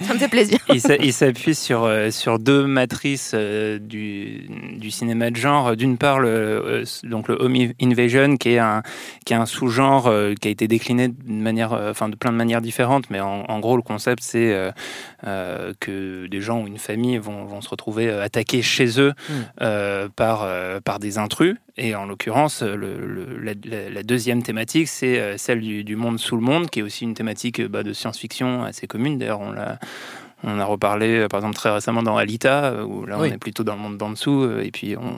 il- 0.00 0.04
Ça 0.06 0.14
me 0.14 0.18
fait 0.18 0.28
plaisir. 0.28 0.58
il 0.72 0.80
s'a- 0.80 0.96
il 0.96 1.12
s'appuie 1.12 1.54
sur, 1.54 1.84
euh, 1.84 2.10
sur 2.10 2.38
deux 2.38 2.66
matrices 2.66 3.32
euh, 3.34 3.78
du, 3.78 4.46
du 4.76 4.90
cinéma 4.90 5.30
de 5.30 5.36
genre. 5.36 5.76
D'une 5.76 5.96
part, 5.98 6.20
le, 6.20 6.28
euh, 6.28 6.84
donc 7.04 7.28
le 7.28 7.34
home 7.40 7.72
invasion, 7.82 8.36
qui 8.36 8.50
est 8.50 8.58
un, 8.58 8.82
qui 9.24 9.32
est 9.32 9.36
un 9.36 9.46
sous-genre 9.46 10.06
euh, 10.06 10.34
qui 10.40 10.48
a 10.48 10.50
été 10.50 10.68
décliné 10.68 11.08
de, 11.08 11.14
manière, 11.32 11.72
euh, 11.72 11.90
enfin, 11.90 12.08
de 12.08 12.16
plein 12.16 12.32
de 12.32 12.36
manières 12.36 12.60
différentes, 12.60 13.08
mais 13.10 13.20
en, 13.20 13.44
en 13.48 13.60
gros, 13.60 13.76
le 13.76 13.82
concept, 13.82 14.22
c'est 14.22 14.52
euh, 14.52 14.70
euh, 15.26 15.72
que 15.80 16.26
des 16.26 16.40
gens 16.40 16.62
ou 16.62 16.66
une 16.66 16.78
famille 16.78 17.16
vont, 17.18 17.44
vont 17.44 17.60
se 17.60 17.68
retrouver 17.68 18.08
euh, 18.08 18.22
attaqués 18.22 18.62
chez 18.62 19.00
eux 19.00 19.12
Mm. 19.28 19.32
euh, 19.62 20.08
par, 20.14 20.42
euh, 20.42 20.80
par 20.80 20.98
des 20.98 21.18
intrus. 21.18 21.56
Et 21.76 21.94
en 21.94 22.06
l'occurrence, 22.06 22.62
le, 22.62 22.96
le- 22.96 23.38
la, 23.92 24.02
deuxième 24.02 24.42
thématique, 24.42 24.86
c'est 24.88 25.18
euh, 25.18 25.36
celle 25.36 25.60
du, 25.60 25.82
du 25.82 25.96
monde 25.96 26.18
sous 26.20 26.36
le 26.36 26.42
monde, 26.42 26.70
qui 26.70 26.78
est 26.80 26.82
aussi 26.82 27.04
une 27.04 27.14
thématique 27.14 27.60
euh, 27.60 27.68
bah, 27.68 27.82
de 27.82 27.92
science-fiction 27.92 28.62
assez 28.62 28.86
commune. 28.86 29.18
D'ailleurs, 29.18 29.40
on 29.40 29.50
l'a 29.52 29.78
on 30.46 30.58
a 30.60 30.64
reparlé, 30.66 31.20
euh, 31.20 31.26
par 31.28 31.40
exemple, 31.40 31.54
très 31.56 31.70
récemment 31.72 32.02
dans 32.02 32.18
Alita, 32.18 32.64
euh, 32.66 32.84
où 32.84 33.06
là, 33.06 33.16
Oui. 33.18 33.28
on 33.30 33.34
est 33.34 33.38
plutôt 33.38 33.64
dans 33.64 33.74
le 33.76 33.80
monde 33.80 33.96
d'en 33.96 34.10
dessous, 34.10 34.42
euh, 34.42 34.60
et 34.62 34.70
puis 34.70 34.94
on, 34.94 35.16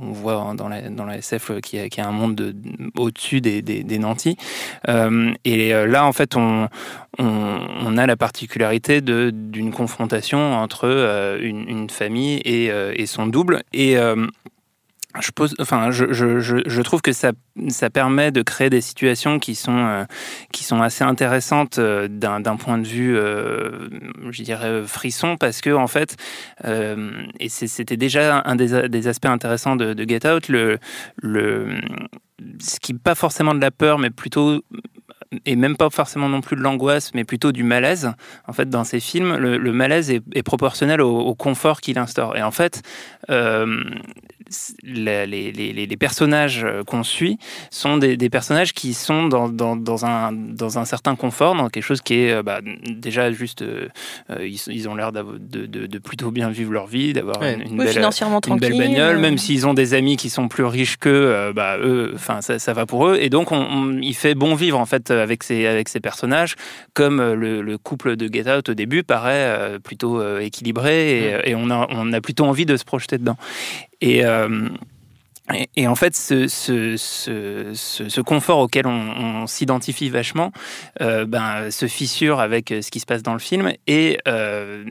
on 0.00 0.10
voit 0.12 0.36
hein, 0.36 0.54
dans 0.54 0.68
la, 0.68 0.88
dans 0.88 1.04
la 1.04 1.18
SF 1.18 1.50
euh, 1.50 1.60
qu'il 1.60 1.78
y, 1.78 1.82
a- 1.82 1.88
qu'il 1.90 2.02
y 2.02 2.06
a 2.06 2.08
un 2.08 2.12
monde 2.12 2.34
de- 2.34 2.54
au-dessus 2.96 3.42
des, 3.42 3.60
des, 3.60 3.84
des 3.84 3.98
nantis. 3.98 4.38
Euh, 4.88 5.32
et 5.44 5.74
euh, 5.74 5.86
là, 5.86 6.06
en 6.06 6.12
fait, 6.14 6.34
on, 6.34 6.68
on, 7.18 7.58
on 7.84 7.98
a 7.98 8.06
la 8.06 8.16
particularité 8.16 9.02
d'une 9.02 9.70
confrontation 9.70 10.54
entre 10.54 10.84
euh, 10.88 11.38
une, 11.42 11.68
une 11.68 11.90
famille 11.90 12.40
et, 12.46 12.70
euh, 12.70 12.92
et 12.96 13.04
son 13.04 13.26
double. 13.26 13.62
Et 13.74 13.98
euh, 13.98 14.26
je, 15.20 16.80
trouve 16.82 17.02
que 17.02 17.12
ça, 17.12 17.32
ça 17.68 17.90
permet 17.90 18.32
de 18.32 18.42
créer 18.42 18.70
des 18.70 18.80
situations 18.80 19.38
qui 19.38 19.54
sont, 19.54 19.76
euh, 19.76 20.04
qui 20.52 20.64
sont 20.64 20.82
assez 20.82 21.04
intéressantes 21.04 21.78
euh, 21.78 22.08
d'un 22.08 22.56
point 22.56 22.78
de 22.78 22.86
vue, 22.86 23.16
euh, 23.16 23.88
je 24.30 24.42
dirais, 24.42 24.82
frisson, 24.86 25.36
parce 25.36 25.60
que, 25.60 25.70
en 25.70 25.86
fait, 25.86 26.16
euh, 26.64 27.12
et 27.38 27.48
c'était 27.48 27.96
déjà 27.96 28.42
un 28.44 28.56
des, 28.56 29.06
aspects 29.06 29.26
intéressants 29.26 29.76
de, 29.76 29.94
Get 30.06 30.26
Out, 30.28 30.48
le, 30.48 30.78
le, 31.22 31.80
ce 32.60 32.80
qui 32.80 32.94
pas 32.94 33.14
forcément 33.14 33.54
de 33.54 33.60
la 33.60 33.70
peur, 33.70 33.98
mais 33.98 34.10
plutôt 34.10 34.62
et 35.46 35.56
même 35.56 35.76
pas 35.76 35.90
forcément 35.90 36.28
non 36.28 36.40
plus 36.40 36.54
de 36.54 36.60
l'angoisse, 36.60 37.12
mais 37.12 37.24
plutôt 37.24 37.50
du 37.50 37.64
malaise. 37.64 38.12
En 38.46 38.52
fait, 38.52 38.68
dans 38.68 38.84
ces 38.84 39.00
films, 39.00 39.36
le, 39.36 39.72
malaise 39.72 40.10
est, 40.10 40.42
proportionnel 40.44 41.00
au, 41.00 41.34
confort 41.34 41.80
qu'il 41.80 41.98
instaure. 41.98 42.36
Et 42.36 42.42
en 42.42 42.52
fait, 42.52 42.82
les, 44.82 45.26
les- 45.26 45.52
les- 45.52 45.86
les 45.86 45.96
personnages 45.96 46.64
euh, 46.64 46.82
qu'on 46.84 47.02
suit 47.02 47.38
sont 47.70 47.96
des, 47.96 48.16
des 48.16 48.30
personnages 48.30 48.72
qui 48.72 48.94
sont 48.94 49.26
dans, 49.28 49.48
dans- 49.48 49.76
dans 49.76 50.04
un, 50.06 50.32
dans 50.32 50.78
un 50.78 50.84
certain 50.84 51.16
confort, 51.16 51.54
dans 51.54 51.68
quelque 51.68 51.82
chose 51.84 52.00
qui 52.02 52.14
est 52.14 52.32
euh, 52.32 52.42
bah, 52.42 52.60
déjà 52.88 53.30
juste. 53.32 53.62
euh, 53.62 53.88
ils, 54.40 54.60
ils 54.68 54.88
ont 54.88 54.94
l'air 54.94 55.12
de, 55.12 55.24
de- 55.66 55.86
de 55.86 55.98
plutôt 55.98 56.30
bien 56.30 56.50
vivre 56.50 56.72
leur 56.72 56.86
vie, 56.86 57.12
d'avoir 57.12 57.40
Ouais. 57.40 57.54
une, 57.54 57.62
une 57.62 57.78
Oui, 57.78 57.84
belle, 57.86 57.94
financièrement 57.94 58.36
une 58.36 58.40
tranquille. 58.42 58.68
belle 58.70 58.78
bagnole, 58.78 59.18
même 59.18 59.38
s'ils 59.38 59.66
ont 59.66 59.74
des 59.74 59.94
amis 59.94 60.16
qui 60.16 60.30
sont 60.30 60.48
plus 60.48 60.64
riches 60.64 60.96
qu'eux, 60.96 61.10
euh, 61.12 61.52
bah, 61.52 61.78
eux, 61.78 62.12
enfin, 62.14 62.40
ça, 62.40 62.58
ça 62.58 62.72
va 62.72 62.86
pour 62.86 63.08
eux. 63.08 63.18
Et 63.20 63.30
donc, 63.30 63.52
on, 63.52 63.56
on- 63.56 63.98
il 64.00 64.14
fait 64.14 64.34
bon 64.34 64.54
vivre, 64.54 64.78
en 64.78 64.86
fait, 64.86 65.10
avec 65.10 65.42
ces, 65.42 65.66
avec 65.66 65.88
ces 65.88 66.00
personnages, 66.00 66.54
comme 66.92 67.18
le, 67.32 67.62
le 67.62 67.78
couple 67.78 68.16
de 68.16 68.32
Get 68.32 68.50
Out 68.50 68.68
au 68.68 68.74
début 68.74 69.02
paraît 69.02 69.32
euh, 69.34 69.78
plutôt 69.78 70.20
euh, 70.20 70.40
équilibré 70.40 71.18
et, 71.44 71.50
et 71.50 71.54
on, 71.54 71.70
a, 71.70 71.86
on 71.90 72.12
a 72.12 72.20
plutôt 72.20 72.44
envie 72.44 72.66
de 72.66 72.76
se 72.76 72.84
projeter 72.84 73.18
dedans. 73.18 73.36
Et. 74.00 74.24
euh, 74.24 74.68
et, 75.76 75.86
en 75.86 75.94
fait, 75.94 76.16
ce, 76.16 76.48
confort 78.22 78.60
auquel 78.60 78.86
on, 78.86 79.46
s'identifie 79.46 80.08
vachement 80.08 80.52
euh, 81.02 81.26
ben, 81.26 81.70
se 81.70 81.86
fissure 81.86 82.40
avec 82.40 82.70
ce 82.70 82.90
qui 82.90 82.98
se 82.98 83.04
passe 83.04 83.22
dans 83.22 83.34
le 83.34 83.38
film. 83.38 83.70
Et 83.86 84.16
euh, 84.26 84.84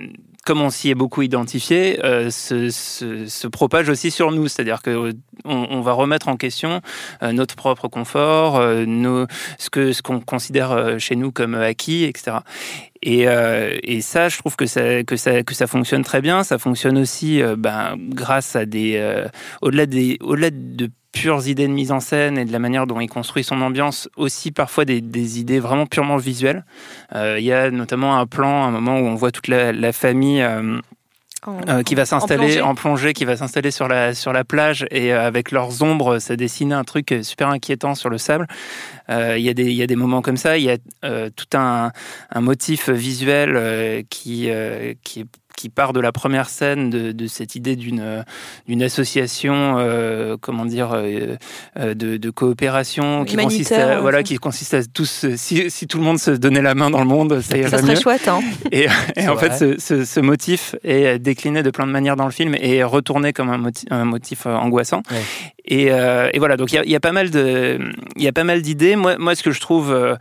comme 0.46 0.62
on 0.62 0.70
s'y 0.70 0.90
est 0.90 0.96
beaucoup 0.96 1.22
identifié, 1.22 2.00
euh, 2.04 2.30
se, 2.30 3.48
propage 3.48 3.90
aussi 3.90 4.12
sur 4.12 4.32
nous. 4.32 4.48
C'est-à-dire 4.48 4.82
qu'on 4.82 5.12
on 5.46 5.82
va 5.82 5.94
remettre 5.94 6.28
en 6.28 6.38
question 6.38 6.82
euh, 7.22 7.32
notre 7.32 7.56
propre 7.56 7.88
confort, 7.88 8.58
euh, 8.58 9.26
ce 9.58 9.70
que 9.70 9.94
ce 9.94 10.02
qu'on 10.02 10.20
considère 10.20 10.72
euh, 10.72 10.98
chez 10.98 11.16
nous 11.16 11.32
comme 11.32 11.56
acquis, 11.56 12.04
etc. 12.04 12.38
Et, 13.02 13.28
euh, 13.28 13.78
et 13.84 14.02
ça, 14.02 14.30
je 14.30 14.38
trouve 14.38 14.56
que 14.56 14.66
ça, 14.66 15.04
que, 15.04 15.18
ça, 15.18 15.44
que 15.44 15.54
ça 15.54 15.68
fonctionne 15.68 16.04
très 16.04 16.22
bien. 16.22 16.44
Ça 16.44 16.58
fonctionne 16.58 16.98
aussi 16.98 17.42
euh, 17.42 17.56
ben, 17.58 17.96
grâce 17.98 18.56
à 18.56 18.66
des... 18.66 18.96
euh, 18.96 19.28
au-delà 19.62 19.86
des, 19.86 20.18
au-delà 20.22 20.50
de 20.52 20.90
pures 21.14 21.48
idées 21.48 21.68
de 21.68 21.74
mise 21.74 21.92
en 21.94 22.00
scène 22.02 22.38
et 22.38 22.44
de 22.44 22.52
la 22.52 22.60
manière 22.60 22.86
dont 22.88 23.00
il 23.00 23.08
construit 23.08 23.44
son 23.46 23.62
ambiance, 23.62 24.10
aussi 24.18 24.52
parfois 24.52 24.84
des, 24.84 25.00
des 25.00 25.40
idées 25.40 25.60
vraiment 25.60 25.86
purement 25.86 26.18
visuelles. 26.18 26.66
Euh, 27.16 27.38
Il 27.40 27.46
y 27.46 27.54
a 27.54 27.72
notamment 27.72 28.18
un 28.20 28.26
plan, 28.26 28.64
un 28.66 28.72
moment 28.72 29.00
où 29.00 29.06
on 29.06 29.16
voit 29.16 29.32
toute 29.32 29.48
la, 29.48 29.72
la 29.72 29.94
famille. 29.94 30.42
euh, 30.42 30.80
euh, 31.68 31.84
qui 31.84 31.94
va 31.94 32.06
s'installer 32.06 32.62
en 32.62 32.74
plongée, 32.74 33.12
qui 33.12 33.26
va 33.26 33.36
s'installer 33.36 33.70
sur 33.70 33.90
la, 33.90 34.14
sur 34.14 34.32
la 34.32 34.46
plage 34.46 34.86
et 34.92 35.12
euh, 35.14 35.28
avec 35.28 35.52
leurs 35.52 35.84
ombres, 35.84 36.20
ça 36.20 36.38
dessine 36.38 36.72
un 36.72 36.86
truc 36.86 37.12
euh, 37.12 37.22
super 37.22 37.50
inquiétant 37.50 37.96
sur 37.96 38.10
le 38.10 38.18
sable. 38.18 38.48
Euh, 39.10 39.36
Il 39.38 39.44
y, 39.44 39.50
a 39.50 39.54
des- 39.54 39.66
il 39.66 39.74
y 39.76 39.84
a 39.84 39.88
des 39.88 39.98
moments 39.98 40.22
comme 40.22 40.38
ça, 40.38 40.58
il 40.58 40.64
y 40.64 40.72
a 40.72 40.78
euh, 41.04 41.30
tout 41.36 41.58
un, 41.58 41.92
un 42.32 42.40
motif 42.42 42.90
visuel 42.90 43.56
euh, 43.58 44.04
qui, 44.10 44.50
euh, 44.50 44.94
qui, 45.04 45.20
est- 45.22 45.26
qui 45.56 45.70
part 45.70 45.94
de 45.94 46.00
la 46.00 46.12
première 46.12 46.50
scène 46.50 46.90
de, 46.90 47.12
de 47.12 47.28
cette 47.28 47.56
idée 47.56 47.76
d'une 47.76 48.00
euh, 48.02 48.24
d'une 48.68 48.82
association, 48.84 49.76
euh, 49.78 50.36
comment 50.40 50.66
dire, 50.66 50.92
euh, 50.94 51.36
de, 51.78 52.18
de 52.18 52.30
coopération 52.30 53.26
qui 53.26 53.36
consiste, 53.46 53.72
à, 53.72 54.00
voilà, 54.02 54.24
qui 54.24 54.36
consiste 54.38 54.74
à 54.74 54.84
tous, 54.84 55.26
si, 55.36 55.70
si 55.70 55.88
tout 55.88 55.98
le 55.98 56.04
monde 56.04 56.20
se 56.20 56.32
donnait 56.32 56.62
la 56.62 56.76
main 56.76 56.90
dans 56.90 57.00
le 57.00 57.06
monde, 57.06 57.40
ça 57.42 57.58
irait 57.58 57.70
Ça 57.70 57.78
serait 57.80 57.94
mieux. 57.94 58.00
chouette, 58.00 58.28
hein. 58.28 58.42
Et, 58.72 58.88
en 59.28 59.38
fait, 59.38 59.54
ce, 59.54 59.80
ce- 59.80 60.06
ce 60.06 60.20
motif 60.20 60.76
est 60.84 61.20
décliné 61.20 61.64
de 61.64 61.70
plein 61.72 61.86
de 61.88 61.92
manières 61.92 62.16
dans 62.16 62.26
le 62.26 62.32
film 62.32 62.56
et 62.56 62.76
est 62.78 62.84
retourné 62.84 63.34
comme 63.34 63.50
un 63.50 63.58
motif, 63.58 63.86
un 63.92 64.06
motif 64.06 64.46
angoissant. 64.46 65.02
Ouais. 65.12 65.18
Et, 65.66 65.92
euh, 65.92 66.30
et 66.34 66.40
voilà, 66.40 66.58
donc 66.58 66.72
il 66.72 66.90
y 66.90 66.96
a- 66.96 67.00
pas 67.00 67.12
mal 67.12 67.30
d'idées. 68.62 68.96
Moi, 68.96 69.18
moi, 69.18 69.36
ce 69.36 69.44
que 69.44 69.52
je 69.52 69.60
trouve, 69.60 69.92
euh, 69.92 70.16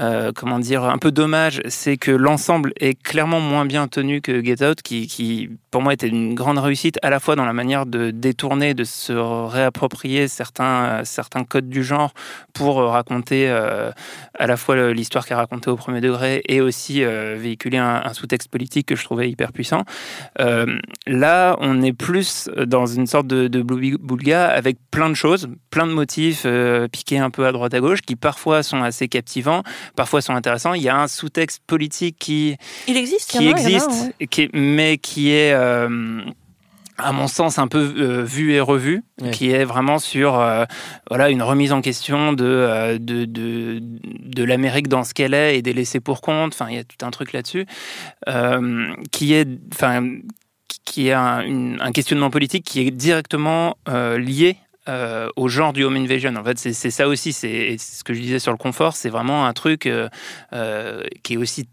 euh, 0.00 0.32
comment 0.34 0.58
dire, 0.58 0.84
un 0.84 0.98
peu 0.98 1.10
dommage, 1.10 1.60
c'est 1.68 1.96
que 1.96 2.10
l'ensemble 2.10 2.72
est 2.78 3.00
clairement 3.00 3.40
moins 3.40 3.64
bien 3.64 3.88
tenu 3.88 4.20
que 4.20 4.44
Get 4.44 4.64
Out, 4.64 4.82
qui, 4.82 5.06
qui, 5.06 5.50
pour 5.70 5.82
moi, 5.82 5.94
était 5.94 6.08
une 6.08 6.34
grande 6.34 6.58
réussite 6.58 6.98
à 7.02 7.10
la 7.10 7.20
fois 7.20 7.36
dans 7.36 7.44
la 7.44 7.52
manière 7.52 7.86
de 7.86 8.10
détourner, 8.10 8.74
de 8.74 8.84
se 8.84 9.12
réapproprier 9.12 10.28
certains, 10.28 11.04
certains 11.04 11.44
codes 11.44 11.68
du 11.68 11.82
genre 11.82 12.12
pour 12.52 12.76
raconter 12.76 13.48
à 13.48 14.46
la 14.46 14.56
fois 14.56 14.92
l'histoire 14.92 15.26
qui 15.26 15.32
est 15.32 15.36
racontée 15.36 15.70
au 15.70 15.76
premier 15.76 16.00
degré 16.00 16.42
et 16.48 16.60
aussi 16.60 17.02
véhiculer 17.04 17.78
un, 17.78 18.12
sous-texte 18.12 18.48
politique 18.50 18.86
que 18.88 18.96
je 18.96 19.04
trouvais 19.04 19.30
hyper 19.30 19.52
puissant. 19.52 19.84
Là, 20.38 21.56
on 21.60 21.82
est 21.82 21.92
plus 21.92 22.50
dans 22.66 22.86
une 22.86 23.06
sorte 23.06 23.26
de, 23.26 23.48
de 23.48 23.62
Blue 23.62 23.96
avec 24.32 24.76
plein 24.92 25.10
de 25.10 25.14
choses, 25.14 25.48
plein 25.70 25.86
de 25.88 25.92
motifs 25.92 26.42
euh, 26.46 26.86
piqués 26.86 27.18
un 27.18 27.30
peu 27.30 27.44
à 27.46 27.50
droite 27.50 27.74
à 27.74 27.80
gauche 27.80 28.02
qui 28.02 28.14
parfois 28.14 28.62
sont 28.62 28.82
assez 28.84 29.08
captivants, 29.08 29.64
parfois 29.96 30.20
sont 30.20 30.34
intéressants. 30.36 30.74
Il 30.74 30.82
y 30.82 30.88
a 30.88 30.96
un 30.96 31.08
sous-texte 31.08 31.62
politique 31.66 32.16
qui, 32.20 32.56
Il 32.86 32.96
existe, 32.96 33.34
il 33.34 33.38
qui 33.38 33.44
y 33.46 33.48
en 33.48 33.56
a, 33.56 33.60
il 33.60 33.70
y 33.70 33.76
en 33.76 33.80
a, 33.80 33.82
existe, 33.82 34.14
ouais. 34.20 34.26
qui 34.28 34.42
est- 34.42 34.50
mais 34.54 34.98
qui 34.98 35.30
est, 35.32 35.52
euh, 35.54 36.20
à 36.98 37.10
mon 37.12 37.26
sens, 37.26 37.58
un 37.58 37.66
peu 37.68 37.94
euh, 37.96 38.22
vu 38.22 38.52
et 38.52 38.60
revu, 38.60 39.02
Ouais. 39.20 39.30
qui 39.30 39.50
est 39.50 39.64
vraiment 39.64 39.98
sur 39.98 40.38
euh, 40.38 40.64
voilà, 41.08 41.30
une 41.30 41.42
remise 41.42 41.72
en 41.72 41.80
question 41.80 42.32
de, 42.34 42.44
euh, 42.44 42.98
de, 42.98 43.24
de, 43.24 43.78
de 43.80 44.44
l'Amérique 44.44 44.88
dans 44.88 45.02
ce 45.04 45.14
qu'elle 45.14 45.32
est 45.34 45.56
et 45.58 45.62
des 45.62 45.72
laissés 45.72 46.00
pour 46.00 46.20
compte. 46.20 46.52
Enfin, 46.52 46.66
il 46.68 46.76
y 46.76 46.78
a 46.78 46.84
tout 46.84 47.04
un 47.04 47.10
truc 47.10 47.32
là-dessus, 47.32 47.64
euh, 48.28 48.92
qui 49.10 49.32
est. 49.32 49.48
Enfin, 49.72 50.06
qui 50.84 51.08
est 51.08 51.12
un, 51.12 51.40
une- 51.42 51.78
un 51.80 51.92
questionnement 51.92 52.30
politique 52.30 52.64
qui 52.64 52.80
est 52.80 52.90
directement 52.90 53.76
euh, 53.88 54.18
lié 54.18 54.56
euh, 54.88 55.28
au 55.36 55.48
genre 55.48 55.72
du 55.72 55.84
home 55.84 55.96
invasion. 55.96 56.34
En 56.36 56.42
fait, 56.44 56.58
c'est 56.58 56.90
ça 56.90 57.06
aussi. 57.08 57.32
C'est 57.32 57.76
ce 57.78 58.02
que 58.04 58.14
je 58.14 58.20
disais 58.20 58.38
sur 58.38 58.50
le 58.52 58.58
confort. 58.58 58.96
C'est 58.96 59.08
vraiment 59.10 59.46
un 59.46 59.52
truc 59.52 59.86
euh, 59.86 60.08
euh, 60.52 61.02
qui 61.22 61.34
est 61.34 61.36
aussi 61.36 61.68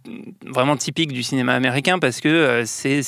vraiment 0.46 0.78
typique 0.78 1.12
du 1.12 1.24
cinéma 1.24 1.54
américain 1.54 1.98
parce 2.00 2.22
que 2.22 2.28
euh, 2.30 2.64
c'est 2.66 3.02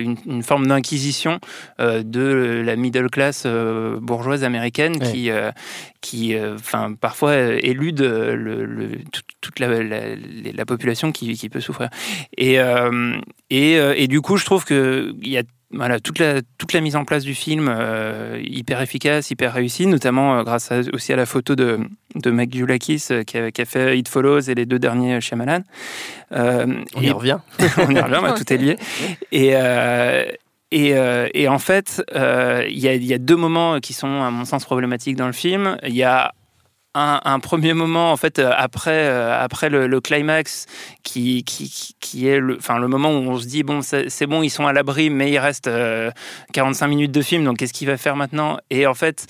une, 0.00 0.16
une 0.26 0.42
forme 0.42 0.66
d'inquisition 0.66 1.38
de 1.78 2.62
la 2.64 2.76
middle 2.76 3.10
class 3.10 3.46
bourgeoise 3.46 4.44
américaine 4.44 4.96
Ouais. 5.00 5.12
qui 5.12 5.30
qui, 6.00 6.34
enfin, 6.38 6.94
parfois 7.00 7.36
élude 7.36 8.00
le, 8.00 8.64
le- 8.64 8.98
tout- 9.12 9.20
toute 9.40 9.58
la, 9.60 9.82
la- 9.82 10.16
la 10.52 10.64
population 10.64 11.12
qui, 11.12 11.34
qui 11.34 11.48
peut 11.48 11.60
souffrir. 11.60 11.88
Et, 12.36 12.58
et, 13.50 13.72
et 13.74 14.08
du 14.08 14.20
coup, 14.20 14.36
je 14.36 14.44
trouve 14.44 14.64
que 14.64 15.14
il 15.22 15.28
y 15.30 15.38
a 15.38 15.42
voilà, 15.72 16.00
toute, 16.00 16.18
la, 16.18 16.40
toute 16.58 16.72
la 16.72 16.80
mise 16.80 16.96
en 16.96 17.04
place 17.04 17.24
du 17.24 17.34
film 17.34 17.68
euh, 17.70 18.40
hyper 18.44 18.80
efficace, 18.80 19.30
hyper 19.30 19.52
réussie, 19.54 19.86
notamment 19.86 20.38
euh, 20.38 20.42
grâce 20.42 20.70
à- 20.72 20.80
aussi 20.92 21.12
à 21.12 21.16
la 21.16 21.26
photo 21.26 21.54
de, 21.56 21.80
de 22.14 22.30
Mike 22.30 22.52
Giulakis 22.54 23.06
euh, 23.10 23.22
qui, 23.22 23.38
a, 23.38 23.50
qui 23.50 23.62
a 23.62 23.64
fait 23.64 23.98
It 23.98 24.08
Follows 24.08 24.40
et 24.42 24.54
les 24.54 24.66
deux 24.66 24.78
derniers 24.78 25.20
Shyamalan. 25.20 25.62
Euh, 26.32 26.66
On 26.94 27.00
et- 27.02 27.06
y 27.06 27.10
revient. 27.10 27.38
on 27.78 27.90
y 27.90 27.98
revient, 28.00 28.18
bah, 28.22 28.34
tout 28.36 28.52
est 28.52 28.56
lié. 28.58 28.76
Et, 29.32 29.54
et, 30.74 30.94
et 31.34 31.48
en 31.48 31.58
fait, 31.58 32.02
il 32.14 32.78
y, 32.78 32.86
y 33.06 33.12
a 33.14 33.18
deux 33.18 33.36
moments 33.36 33.78
qui 33.80 33.92
sont, 33.92 34.22
à 34.22 34.30
mon 34.30 34.44
sens, 34.46 34.64
problématiques 34.64 35.16
dans 35.16 35.26
le 35.26 35.32
film. 35.34 35.76
Il 35.86 35.94
y 35.94 36.02
a 36.02 36.32
un, 36.94 37.40
premier 37.40 37.74
moment, 37.74 38.12
en 38.12 38.16
fait, 38.16 38.38
euh, 38.38 38.52
après, 38.56 39.08
euh, 39.08 39.38
après 39.42 39.70
le, 39.70 40.00
climax, 40.00 40.66
qui, 41.02 41.44
qui, 41.44 41.94
qui- 42.00 42.28
est 42.28 42.38
le, 42.38 42.58
le 42.58 42.88
moment 42.88 43.10
où 43.10 43.30
on 43.30 43.38
se 43.38 43.46
dit, 43.46 43.62
bon, 43.62 43.82
c'est 43.82 44.10
c'est 44.10 44.26
bon, 44.26 44.42
ils 44.42 44.50
sont 44.50 44.66
à 44.66 44.72
l'abri, 44.72 45.10
mais 45.10 45.30
il 45.30 45.38
reste 45.38 45.68
euh, 45.68 46.10
45 46.52 46.88
minutes 46.88 47.12
de 47.12 47.22
film, 47.22 47.44
donc 47.44 47.58
qu'est-ce 47.58 47.72
qu'il 47.72 47.88
va 47.88 47.96
faire 47.96 48.16
maintenant? 48.16 48.58
Et 48.70 48.86
en 48.86 48.94
fait, 48.94 49.26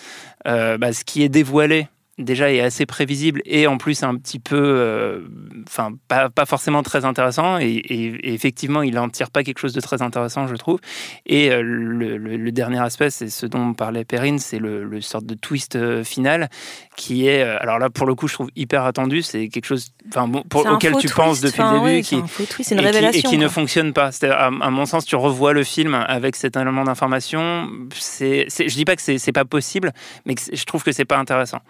euh, 0.47 0.79
bah, 0.79 0.93
ce 0.93 1.05
qui 1.05 1.23
est 1.23 1.29
dévoilé, 1.29 1.87
déjà 2.19 2.53
est 2.53 2.61
assez 2.61 2.85
prévisible 2.87 3.41
et 3.47 3.67
en 3.67 3.79
plus 3.79 4.03
un 4.03 4.15
petit 4.17 4.39
peu, 4.39 4.57
euh, 4.61 5.21
enfin 5.67 5.93
pas, 6.09 6.29
pas 6.29 6.45
forcément 6.45 6.83
très 6.83 7.05
intéressant 7.07 7.59
et, 7.59 7.65
et- 7.69 8.29
et 8.29 8.35
effectivement 8.35 8.83
il 8.83 8.99
en 8.99 9.09
tire 9.09 9.31
pas 9.31 9.43
quelque 9.43 9.59
chose 9.59 9.73
de 9.73 9.81
très 9.81 10.03
intéressant 10.03 10.47
je 10.47 10.55
trouve. 10.57 10.79
Et 11.27 11.51
euh, 11.51 11.63
le, 11.63 12.19
le- 12.19 12.37
le 12.37 12.53
dernier 12.53 12.81
aspect 12.81 13.09
c'est 13.11 13.29
ce 13.31 13.47
dont 13.47 13.73
parlait 13.73 14.05
Perrine, 14.05 14.39
c'est 14.39 14.59
le, 14.59 14.85
le 14.85 15.01
sorte 15.01 15.25
de 15.25 15.35
twist 15.35 15.77
euh, 15.77 16.05
final 16.05 16.51
qui 16.97 17.27
est, 17.27 17.41
alors 17.43 17.79
là 17.79 17.89
pour 17.89 18.07
le 18.07 18.15
coup 18.15 18.29
je 18.29 18.35
trouve 18.35 18.51
hyper 18.57 18.85
attendu, 18.85 19.23
c'est 19.23 19.49
quelque 19.49 19.65
chose, 19.67 19.89
enfin 20.09 20.29
bon, 20.29 20.43
pour- 20.43 20.63
C'est 20.63 20.69
un 20.69 20.75
auquel 20.75 20.93
tu 20.97 21.07
twist, 21.09 21.15
penses 21.17 21.41
depuis 21.41 21.63
le 21.63 21.71
début, 21.71 21.85
ouais, 21.85 22.03
qui, 22.03 22.17
c'est 22.17 22.23
un 22.23 22.27
faux 22.27 22.45
twist, 22.45 22.69
c'est 22.69 22.75
une 22.75 22.81
et 22.81 22.85
qui- 22.85 22.91
révélation. 22.93 23.29
et 23.29 23.33
qui 23.33 23.39
ne 23.39 23.49
fonctionne 23.49 23.93
pas. 23.95 24.13
C'est 24.13 24.29
à, 24.29 24.47
à 24.47 24.71
mon 24.71 24.85
sens, 24.85 25.07
tu 25.07 25.17
revois 25.17 25.55
le 25.55 25.65
film 25.65 25.95
avec 25.95 26.37
cet 26.37 26.57
élément 26.57 26.85
d'information. 26.85 27.69
C'est, 27.95 28.47
je 28.51 28.75
dis 28.75 28.85
pas 28.85 28.97
que 28.97 29.03
c'est, 29.03 29.33
pas 29.33 29.45
possible, 29.47 29.93
mais 30.27 30.35
je 30.53 30.65
trouve 30.65 30.83
que 30.85 30.93
c'est 30.93 31.07
pas 31.07 31.17
intéressant. 31.19 31.61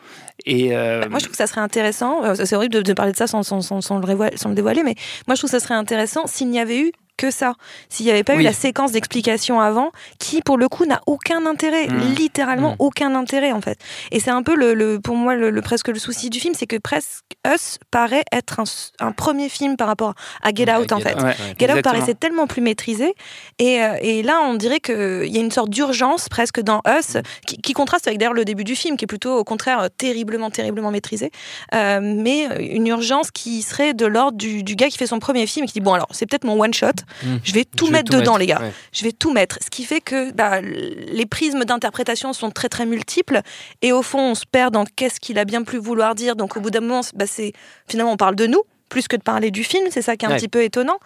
Euh, 0.48 1.08
Moi, 1.08 1.18
je 1.18 1.24
trouve 1.24 1.30
que 1.32 1.36
ça 1.36 1.46
serait 1.46 1.60
intéressant. 1.60 2.24
euh, 2.24 2.34
C'est 2.34 2.56
horrible 2.56 2.82
de, 2.82 2.92
parler 2.92 3.12
de 3.12 3.16
ça 3.16 3.26
sans, 3.26 3.42
sans, 3.42 3.60
sans 3.80 3.98
le 3.98 4.54
dévoiler, 4.54 4.82
mais 4.82 4.94
moi, 5.26 5.34
je 5.34 5.40
trouve 5.40 5.50
que 5.50 5.58
ça 5.58 5.60
serait 5.60 5.74
intéressant 5.74 6.26
s'il 6.26 6.48
n'y 6.48 6.60
avait 6.60 6.78
eu 6.80 6.92
que 7.16 7.30
ça. 7.30 7.54
S'il 7.88 8.06
n'y 8.06 8.12
avait 8.12 8.24
pas 8.24 8.34
eu 8.34 8.42
la 8.42 8.52
séquence 8.52 8.92
d'explication 8.92 9.60
avant, 9.60 9.90
qui, 10.18 10.40
pour 10.42 10.56
le 10.58 10.68
coup, 10.68 10.86
n'a 10.86 11.00
aucun 11.06 11.46
intérêt, 11.46 11.86
Mm. 11.88 12.14
littéralement 12.16 12.72
Mm. 12.72 12.76
aucun 12.80 13.14
intérêt, 13.14 13.52
en 13.52 13.60
fait. 13.60 13.78
Et 14.10 14.18
c'est 14.20 14.30
un 14.30 14.42
peu, 14.42 14.54
le, 14.56 14.74
le- 14.74 14.98
pour 15.00 15.14
moi, 15.16 15.34
le, 15.34 15.50
le- 15.50 15.62
presque 15.62 15.88
le 15.88 15.98
souci 15.98 16.30
du 16.30 16.40
film, 16.40 16.54
c'est 16.56 16.66
que 16.66 16.76
presque 16.78 17.24
Us 17.46 17.78
paraît 17.90 18.24
être 18.32 18.60
un, 19.00 19.12
premier 19.12 19.48
film 19.48 19.76
par 19.76 19.86
rapport 19.88 20.14
à 20.42 20.52
Get 20.54 20.72
Out, 20.74 20.92
en 20.92 21.00
fait. 21.00 21.20
Ouais. 21.22 21.34
Get 21.58 21.72
Out 21.72 21.82
paraissait 21.82 22.14
tellement 22.14 22.46
plus 22.46 22.62
maîtrisé. 22.62 23.14
Et, 23.58 23.82
euh, 23.82 23.96
et 24.00 24.22
là, 24.22 24.40
on 24.44 24.54
dirait 24.54 24.80
qu'il 24.80 25.26
y 25.28 25.36
a 25.38 25.40
une 25.40 25.50
sorte 25.50 25.70
d'urgence 25.70 26.28
presque 26.28 26.60
dans 26.60 26.80
Us, 26.88 27.16
qui, 27.46 27.58
qui 27.58 27.72
contraste 27.72 28.06
avec 28.06 28.18
d'ailleurs 28.18 28.32
le 28.34 28.44
début 28.44 28.64
du 28.64 28.74
film, 28.74 28.96
qui 28.96 29.04
est 29.04 29.06
plutôt 29.06 29.36
au 29.36 29.44
contraire 29.44 29.80
euh, 29.80 29.88
terriblement, 29.96 30.50
terriblement 30.50 30.90
maîtrisé. 30.90 31.30
Euh, 31.74 32.00
mais 32.02 32.44
une 32.60 32.86
urgence 32.86 33.30
qui 33.30 33.62
serait 33.62 33.94
de 33.94 34.06
l'ordre 34.06 34.38
du, 34.38 34.62
du 34.62 34.74
gars 34.76 34.88
qui 34.88 34.98
fait 34.98 35.06
son 35.06 35.18
premier 35.18 35.46
film 35.46 35.64
et 35.64 35.66
qui 35.68 35.74
dit 35.74 35.80
Bon, 35.80 35.92
alors, 35.92 36.08
c'est 36.12 36.26
peut-être 36.26 36.44
mon 36.44 36.60
one-shot, 36.60 36.92
Mm. 37.22 37.36
je 37.44 37.52
vais 37.52 37.64
tout 37.64 37.86
Je 37.86 37.90
vais 37.92 37.98
mettre 37.98 38.12
dedans, 38.12 38.32
mettre, 38.32 38.38
les 38.38 38.46
gars. 38.46 38.60
ouais. 38.60 38.72
Je 38.92 39.04
vais 39.04 39.12
tout 39.12 39.32
mettre. 39.32 39.58
Ce 39.62 39.70
qui 39.70 39.84
fait 39.84 40.00
que 40.00 40.32
bah, 40.32 40.60
les 40.60 41.26
prismes 41.26 41.64
d'interprétation 41.64 42.32
sont 42.32 42.50
très, 42.50 42.68
très 42.68 42.86
multiples. 42.86 43.40
Et 43.82 43.92
au 43.92 44.02
fond, 44.02 44.20
on 44.20 44.34
se 44.34 44.44
perd 44.50 44.72
dans 44.74 44.84
qu'est-ce 44.84 45.20
qu'il 45.20 45.38
a 45.38 45.44
bien 45.44 45.62
pu 45.62 45.76
vouloir 45.78 46.14
dire. 46.14 46.36
Donc, 46.36 46.56
au 46.56 46.60
bout 46.60 46.70
d'un 46.70 46.80
moment, 46.80 47.00
bah, 47.14 47.26
c'est 47.26 47.52
finalement, 47.88 48.12
on 48.12 48.16
parle 48.16 48.36
de 48.36 48.46
nous 48.46 48.62
plus 48.92 49.08
que 49.08 49.16
de 49.16 49.22
parler 49.22 49.50
du 49.50 49.64
film, 49.64 49.86
c'est 49.90 50.02
ça 50.02 50.16
qui 50.16 50.26
est 50.26 50.28
un 50.28 50.32
Ouais. 50.32 50.36
petit 50.36 50.48
peu 50.48 50.62
étonnant. 50.62 50.98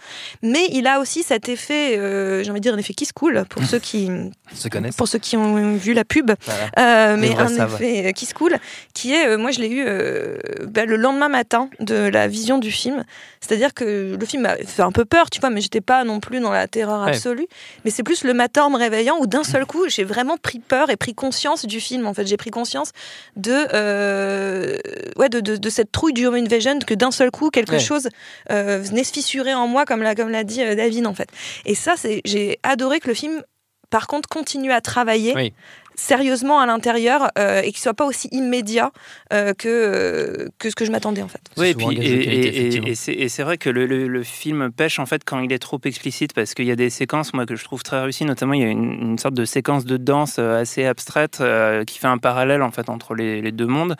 Mais 0.42 0.66
il 0.72 0.88
a 0.88 0.98
aussi 0.98 1.22
cet 1.22 1.48
effet, 1.48 1.96
euh, 1.96 2.42
j'ai 2.42 2.50
envie 2.50 2.58
de 2.60 2.64
dire 2.64 2.74
un 2.74 2.78
effet 2.78 2.94
kiss 2.94 3.12
cool 3.12 3.44
pour 3.48 3.62
ceux 3.70 3.78
qui 3.78 4.10
Se 4.52 4.66
connaissent. 4.68 4.96
pour 4.96 5.06
ceux 5.06 5.20
qui 5.20 5.36
ont 5.36 5.76
vu 5.76 5.92
la 5.94 6.04
pub, 6.04 6.32
Voilà. 6.44 7.12
euh, 7.12 7.16
mais 7.16 7.30
un 7.36 7.46
savent. 7.46 7.74
effet 7.80 8.08
euh, 8.08 8.10
kiss 8.12 8.32
cool 8.32 8.56
qui 8.92 9.14
est, 9.14 9.28
euh, 9.28 9.38
moi 9.38 9.52
je 9.52 9.60
l'ai 9.60 9.68
eu 9.70 9.84
euh, 9.86 10.36
bah, 10.66 10.84
le 10.84 10.96
lendemain 10.96 11.28
matin 11.28 11.70
de 11.78 11.94
la 11.94 12.26
vision 12.26 12.58
du 12.58 12.72
film. 12.72 13.04
C'est-à-dire 13.40 13.72
que 13.72 14.16
le 14.18 14.26
film 14.26 14.42
m'a 14.42 14.56
fait 14.56 14.82
un 14.82 14.90
peu 14.90 15.04
peur, 15.04 15.30
tu 15.30 15.38
vois, 15.38 15.50
mais 15.50 15.60
j'étais 15.60 15.80
pas 15.80 16.02
non 16.02 16.18
plus 16.18 16.40
dans 16.40 16.50
la 16.50 16.66
terreur 16.66 17.04
Ouais. 17.04 17.10
absolue. 17.10 17.46
Mais 17.84 17.92
c'est 17.92 18.02
plus 18.02 18.24
le 18.24 18.34
matin 18.34 18.64
en 18.64 18.70
me 18.70 18.78
réveillant 18.78 19.16
où 19.20 19.28
d'un 19.28 19.44
seul 19.44 19.64
coup 19.64 19.88
j'ai 19.88 20.02
vraiment 20.02 20.36
pris 20.36 20.58
peur 20.58 20.90
et 20.90 20.96
pris 20.96 21.14
conscience 21.14 21.64
du 21.66 21.78
film. 21.80 22.06
En 22.06 22.14
fait, 22.14 22.26
j'ai 22.26 22.36
pris 22.36 22.50
conscience 22.50 22.90
de, 23.36 23.66
euh, 23.74 24.76
ouais, 25.16 25.28
de, 25.28 25.38
de, 25.40 25.56
de 25.56 25.70
cette 25.70 25.92
trouille 25.92 26.12
du 26.14 26.26
home 26.26 26.34
invasion 26.34 26.78
que 26.84 26.94
d'un 26.94 27.12
seul 27.12 27.30
coup 27.30 27.50
quelque 27.50 27.75
Ouais. 27.76 27.82
chose 27.82 28.08
euh, 28.50 28.78
venait 28.78 29.04
se 29.04 29.12
fissurer 29.12 29.54
en 29.54 29.66
moi, 29.66 29.84
comme 29.84 30.02
l'a 30.02 30.14
comme 30.14 30.30
l'a 30.30 30.44
dit 30.44 30.62
euh, 30.62 30.74
David 30.74 31.06
en 31.06 31.14
fait. 31.14 31.28
Et 31.64 31.74
ça, 31.74 31.94
c'est 31.96 32.20
j'ai 32.24 32.58
adoré 32.62 33.00
que 33.00 33.08
le 33.08 33.14
film 33.14 33.42
par 33.90 34.06
contre, 34.06 34.28
continue 34.28 34.72
à 34.72 34.80
travailler 34.80 35.32
Oui. 35.34 35.52
Sérieusement 35.96 36.60
à 36.60 36.66
l'intérieur 36.66 37.30
euh, 37.38 37.60
et 37.62 37.72
qu'il 37.72 37.78
soit 37.80 37.94
pas 37.94 38.04
aussi 38.04 38.28
immédiat 38.32 38.90
euh, 39.32 39.52
que, 39.54 39.68
euh, 39.68 40.48
que 40.58 40.70
ce 40.70 40.74
que 40.76 40.84
je 40.84 40.90
m'attendais 40.92 41.22
en 41.22 41.28
fait. 41.28 41.40
Oui, 41.56 41.68
et, 41.68 41.74
puis, 41.74 41.86
et, 41.86 41.94
qualité, 41.94 42.06
et- 42.10 42.26
et- 42.26 42.56
effectivement. 42.76 43.22
et 43.24 43.28
c'est 43.28 43.42
vrai 43.42 43.58
que 43.58 43.70
le, 43.70 43.86
le- 43.86 44.06
le 44.08 44.22
film 44.22 44.70
pêche 44.70 44.98
en 44.98 45.06
fait 45.06 45.22
quand 45.24 45.40
il 45.40 45.52
est 45.52 45.58
trop 45.58 45.80
explicite 45.84 46.32
parce 46.34 46.54
qu'il 46.54 46.66
y 46.66 46.70
a 46.70 46.76
des 46.76 46.90
séquences 46.90 47.32
moi 47.34 47.46
que 47.46 47.56
je 47.56 47.64
trouve 47.64 47.82
très 47.82 48.00
réussies 48.00 48.24
notamment 48.24 48.52
il 48.54 48.60
y 48.60 48.64
a 48.64 48.68
une, 48.68 48.92
une 49.00 49.18
sorte 49.18 49.34
de 49.34 49.44
séquence 49.44 49.84
de 49.84 49.96
danse 49.96 50.38
assez 50.38 50.84
abstraite 50.84 51.38
euh, 51.40 51.84
qui 51.84 51.98
fait 51.98 52.06
un 52.08 52.18
parallèle 52.18 52.62
en 52.62 52.70
fait 52.70 52.88
entre 52.88 53.14
les, 53.14 53.40
les 53.40 53.52
deux 53.52 53.66
mondes 53.66 53.96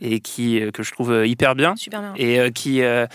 et 0.00 0.20
qui 0.20 0.60
euh, 0.60 0.70
que 0.70 0.82
je 0.82 0.92
trouve 0.92 1.26
hyper 1.26 1.54
bien 1.54 1.74
Super 1.76 2.00
bien. 2.00 2.12
et 2.16 2.38
euh, 2.40 2.50
qui 2.50 2.82
euh, 2.82 3.06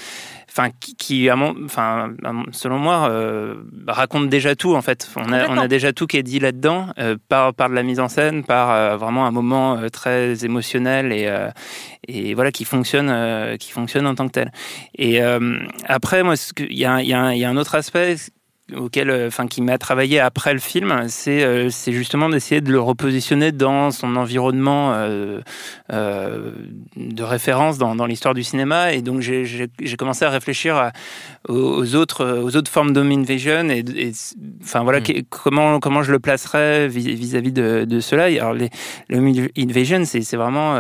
enfin 0.58 0.70
qui, 0.80 0.96
qui, 0.96 1.30
à 1.30 1.36
mon, 1.36 1.54
enfin 1.66 2.14
selon 2.52 2.80
moi 2.80 3.10
euh, 3.10 3.56
raconte 3.88 4.30
déjà 4.30 4.56
tout 4.56 4.74
en 4.74 4.82
fait. 4.82 5.10
On 5.18 5.34
a, 5.34 5.50
on 5.50 5.58
a 5.58 5.68
déjà 5.68 5.92
tout 5.92 6.08
qui 6.08 6.16
est 6.18 6.24
dit 6.24 6.40
là-dedans 6.40 6.88
euh, 6.98 7.18
par 7.28 7.54
par 7.54 7.70
de 7.70 7.76
la 7.76 7.84
mise 7.84 8.00
en 8.00 8.08
scène 8.08 8.44
par 8.46 8.72
euh, 8.72 8.96
vraiment 8.96 9.26
un 9.26 9.32
moment 9.32 9.78
euh, 9.78 9.90
très 9.90 10.46
émotionnel 10.46 11.12
et 11.12 11.28
euh, 11.28 11.50
et 12.08 12.34
voilà 12.36 12.52
qui 12.52 12.64
fonctionne 12.64 13.10
euh, 13.10 13.58
qui 13.58 13.72
fonctionne 13.72 14.08
en 14.08 14.16
tant 14.16 14.28
que 14.28 14.34
tel. 14.34 14.52
Et 14.98 15.22
euh, 15.22 15.60
après 15.86 16.24
moi 16.24 16.36
il 16.58 16.78
y 16.78 16.86
a 16.86 17.02
y, 17.02 17.14
a 17.14 17.36
y 17.36 17.44
a 17.44 17.50
un 17.50 17.58
autre 17.58 17.76
aspect 17.76 18.16
auquel 18.76 19.12
euh, 19.12 19.28
enfin 19.28 19.46
qui 19.46 19.62
m'a 19.62 19.78
travaillé 19.78 20.20
après 20.20 20.52
le 20.52 20.60
film 20.60 21.04
c'est 21.08 21.44
euh, 21.44 21.70
c'est 21.70 21.92
justement 21.92 22.30
d'essayer 22.30 22.62
de 22.62 22.72
le 22.72 22.80
repositionner 22.80 23.52
dans 23.52 23.92
son 23.92 24.16
environnement 24.16 24.94
euh, 24.96 25.42
euh, 25.94 26.52
de 26.98 27.22
référence 27.24 27.78
dans, 27.78 27.96
dans 27.96 28.08
l'histoire 28.08 28.34
du 28.34 28.44
cinéma 28.44 28.94
et 28.94 29.04
donc 29.04 29.22
j'ai- 29.22 29.46
commencé 29.98 30.26
à 30.26 30.32
réfléchir 30.32 30.76
à- 30.78 30.92
aux, 31.48 31.94
autres 31.96 32.26
aux 32.42 32.56
autres 32.56 32.72
formes 32.72 32.92
d'home 32.92 33.12
invasion 33.12 33.70
et, 33.70 33.84
et 33.96 34.12
enfin 34.64 34.82
voilà 34.82 35.00
Mm. 35.00 35.04
que- 35.04 35.22
comment 35.30 35.80
comment 35.80 36.02
je 36.02 36.12
le 36.12 36.20
placerais 36.20 36.88
vis- 36.88 37.14
vis-à-vis 37.14 37.52
de, 37.52 37.86
de 37.86 38.00
cela 38.00 38.24
alors 38.26 38.54
les 38.54 38.70
le 39.10 39.20
home 39.20 39.32
invasion 39.58 40.06
c'est 40.06 40.22
c'est 40.22 40.38
vraiment 40.38 40.76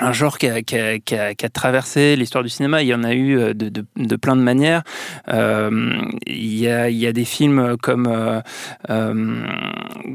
un 0.00 0.12
genre 0.12 0.38
qui 0.38 0.48
a, 0.48 0.62
qui 0.62 0.76
a- 0.76 0.98
qui 0.98 1.14
a- 1.14 1.34
qui 1.34 1.46
a 1.46 1.48
traversé 1.48 2.16
l'histoire 2.16 2.42
du 2.44 2.50
cinéma. 2.50 2.82
Il 2.82 2.88
y 2.88 2.94
en 2.94 3.04
a 3.04 3.12
eu 3.14 3.38
euh, 3.38 3.54
de, 3.54 3.68
de, 3.68 3.84
de 3.96 4.16
plein 4.16 4.36
de 4.36 4.42
manières. 4.42 4.82
Euh, 5.28 5.96
il, 6.26 6.58
y 6.58 6.68
a, 6.68 6.90
il 6.90 6.96
y 6.96 7.06
a 7.06 7.12
des 7.12 7.24
films 7.24 7.76
comme, 7.82 8.06
euh, 8.08 8.40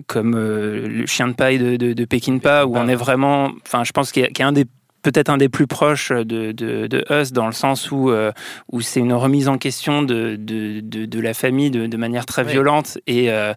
comme 0.07 0.35
Le 0.35 1.05
Chien 1.05 1.27
de 1.27 1.33
paille 1.33 1.59
de, 1.59 1.75
de, 1.75 1.93
de 1.93 2.65
où 2.65 2.77
on 2.77 2.87
est 2.87 2.95
vraiment. 2.95 3.51
Enfin, 3.65 3.83
je 3.83 3.91
pense 3.91 4.11
qu'il 4.11 4.23
y 4.23 4.25
a, 4.25 4.29
qu'il 4.29 4.39
y 4.39 4.43
a 4.43 4.47
un 4.47 4.51
des 4.51 4.65
peut-être 5.05 5.29
un 5.29 5.37
des 5.37 5.49
plus 5.49 5.67
proches 5.67 6.11
de, 6.11 6.51
de, 6.51 6.87
de 6.87 7.05
Us 7.11 7.31
dans 7.31 7.45
le 7.45 7.51
sens 7.51 7.91
où, 7.91 8.09
euh, 8.09 8.31
où 8.71 8.81
c'est 8.81 8.99
une 8.99 9.13
remise 9.13 9.47
en 9.47 9.59
question 9.59 10.01
de, 10.01 10.35
de, 10.35 10.81
la 11.19 11.35
famille 11.35 11.69
de, 11.69 11.85
manière 11.97 12.25
très 12.25 12.43
violente 12.43 12.97
et, 13.05 13.29
euh, 13.29 13.53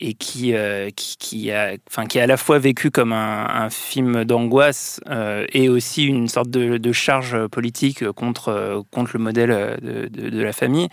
et 0.00 0.14
qui, 0.14 0.54
euh, 0.54 0.90
qui, 0.94 1.16
qui, 1.18 1.50
a, 1.50 1.74
enfin, 1.88 2.06
qui 2.06 2.18
est 2.18 2.20
à 2.20 2.26
la 2.26 2.36
fois 2.36 2.58
vécu 2.58 2.90
comme 2.90 3.12
un, 3.12 3.68
film 3.70 4.24
d'angoisse 4.24 5.00
euh, 5.08 5.44
et 5.52 5.68
aussi 5.68 6.04
une 6.04 6.28
sorte 6.28 6.48
de, 6.50 6.92
charge 6.92 7.46
politique 7.48 8.08
contre, 8.12 8.82
contre 8.90 9.10
le 9.14 9.22
modèle 9.22 9.78
de, 9.80 10.42
la 10.42 10.52
famille. 10.52 10.88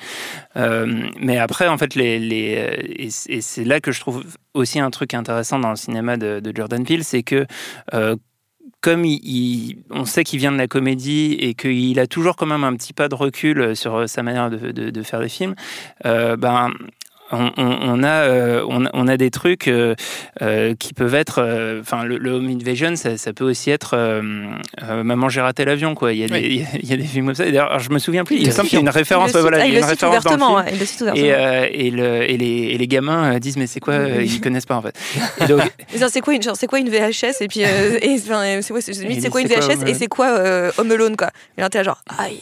Euh, 0.57 1.07
mais 1.19 1.37
après, 1.37 1.67
en 1.67 1.77
fait, 1.77 1.95
les, 1.95 2.19
les, 2.19 2.95
et 2.97 3.41
c'est 3.41 3.63
là 3.63 3.79
que 3.79 3.91
je 3.91 3.99
trouve 3.99 4.25
aussi 4.53 4.79
un 4.79 4.89
truc 4.89 5.13
intéressant 5.13 5.59
dans 5.59 5.69
le 5.69 5.75
cinéma 5.75 6.17
de, 6.17 6.41
Jordan 6.53 6.83
Peele, 6.83 7.03
c'est 7.03 7.23
que 7.23 7.45
comme 8.81 9.05
on 9.89 10.05
sait 10.05 10.23
qu'il 10.23 10.39
vient 10.39 10.51
de 10.51 10.57
la 10.57 10.67
comédie 10.67 11.33
et 11.39 11.53
qu'il 11.53 11.99
a 11.99 12.07
toujours 12.07 12.35
quand 12.35 12.45
même 12.45 12.63
un 12.63 12.75
petit 12.75 12.93
pas 12.93 13.07
de 13.07 13.15
recul 13.15 13.75
sur 13.75 14.07
sa 14.07 14.21
manière 14.21 14.49
de, 14.49 15.03
faire 15.03 15.21
des 15.21 15.29
films, 15.29 15.55
ben 16.03 16.71
on, 17.39 17.51
on- 17.57 17.77
on 17.99 18.03
a, 18.03 18.07
euh, 18.07 18.65
on, 18.69 18.85
a- 18.85 18.89
on 18.93 19.07
a 19.07 19.17
des 19.17 19.29
trucs 19.31 19.67
euh, 19.67 19.95
euh, 20.41 20.73
qui 20.79 20.93
peuvent 20.93 21.15
être. 21.15 21.79
Enfin, 21.81 22.03
le, 22.03 22.17
le 22.17 22.31
home 22.31 22.47
invasion, 22.49 22.95
ça, 22.95 23.17
ça 23.17 23.33
peut 23.33 23.43
aussi 23.45 23.71
être 23.71 23.95
Maman, 25.03 25.29
j'ai 25.29 25.41
raté 25.41 25.65
l'avion, 25.65 25.95
quoi. 25.95 26.13
Il 26.13 26.19
y 26.19 26.23
a, 26.23 26.27
des, 26.27 26.39
il 26.47 26.55
y 26.57 26.63
a- 26.63 26.67
il 26.81 26.89
y 26.89 26.93
a 26.93 26.97
des 26.97 27.03
films 27.03 27.25
comme 27.27 27.35
ça. 27.35 27.45
D'ailleurs, 27.45 27.79
je 27.79 27.89
me 27.89 27.99
souviens 27.99 28.23
plus. 28.23 28.35
Il 28.37 28.51
semble 28.51 28.67
qu'il 28.69 28.77
y 28.77 28.79
a 28.79 28.81
une 28.81 28.89
référence. 28.89 29.31
Il 29.31 29.33
voilà, 29.41 29.57
ah, 29.61 29.65
il 29.65 29.69
y 29.69 29.71
il 29.73 29.77
a 29.77 29.79
une 29.79 29.85
référence 29.91 30.23
dans 30.23 30.31
le 30.31 30.37
film. 30.37 30.73
il. 30.73 30.77
Et, 31.17 31.31
et, 31.87 31.91
le- 31.91 32.29
et 32.29 32.37
les, 32.37 32.45
et 32.73 32.77
les 32.77 32.87
gamins 32.87 33.37
disent 33.39 33.57
mais 33.57 33.67
c'est 33.67 33.79
quoi 33.79 33.95
Ils 34.21 34.41
connaissent 34.41 34.65
pas 34.65 34.75
en 34.75 34.81
fait. 34.81 34.95
C'est 36.07 36.21
quoi 36.21 36.33
une 36.33 36.41
genre, 36.41 36.55
quoi 36.69 36.79
une 36.79 36.89
VHS 36.89 37.41
et 37.41 37.47
puis 37.47 37.61
c'est 39.21 39.29
quoi, 39.29 39.29
quoi 39.29 39.41
une 39.41 39.47
VHS 39.47 39.83
et 39.87 39.93
c'est 39.93 40.07
quoi 40.07 40.71
Home 40.77 40.91
Alone 40.91 41.15
quoi. 41.17 41.29
T'es 41.69 41.77
là 41.77 41.83
genre 41.83 42.01
aïe. 42.17 42.39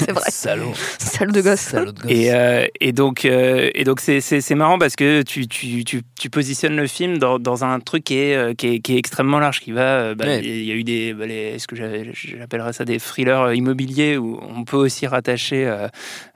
C'est 0.00 0.12
vrai. 0.12 0.22
Salaud. 0.28 0.72
Salaud 0.98 1.32
de 1.32 1.40
gosse. 1.40 1.60
Salaud 1.60 1.92
de 1.92 2.00
gosse. 2.02 2.10
Et, 2.10 2.32
euh, 2.32 2.66
et 2.80 2.92
donc, 2.92 3.24
euh, 3.24 3.70
et 3.74 3.84
donc 3.84 4.00
c'est, 4.00 4.20
c'est, 4.20 4.40
c'est 4.40 4.54
marrant 4.54 4.78
parce 4.78 4.96
que 4.96 5.22
tu, 5.22 5.46
tu, 5.48 5.84
tu, 5.84 6.02
tu 6.18 6.30
positionnes 6.30 6.76
le 6.76 6.86
film 6.86 7.18
dans, 7.18 7.38
dans 7.38 7.64
un 7.64 7.80
truc 7.80 8.04
qui 8.04 8.18
est, 8.18 8.36
euh, 8.36 8.54
qui 8.54 8.66
est, 8.68 8.78
qui 8.80 8.94
est 8.94 8.98
extrêmement 8.98 9.38
large, 9.38 9.60
qui 9.60 9.72
va. 9.72 10.14
bah, 10.14 10.24
Ouais. 10.26 10.40
Il 10.44 10.64
y 10.64 10.72
a 10.72 10.74
eu 10.74 10.84
des, 10.84 11.12
bah, 11.14 11.26
les, 11.26 11.58
ce 11.58 11.66
que 11.66 11.76
j'avais- 11.76 12.10
j'appellerais 12.12 12.72
ça 12.72 12.84
des 12.84 12.98
thrillers 12.98 13.52
immobiliers 13.54 14.16
où 14.16 14.38
on 14.42 14.64
peut 14.64 14.76
aussi 14.76 15.06
rattacher 15.06 15.66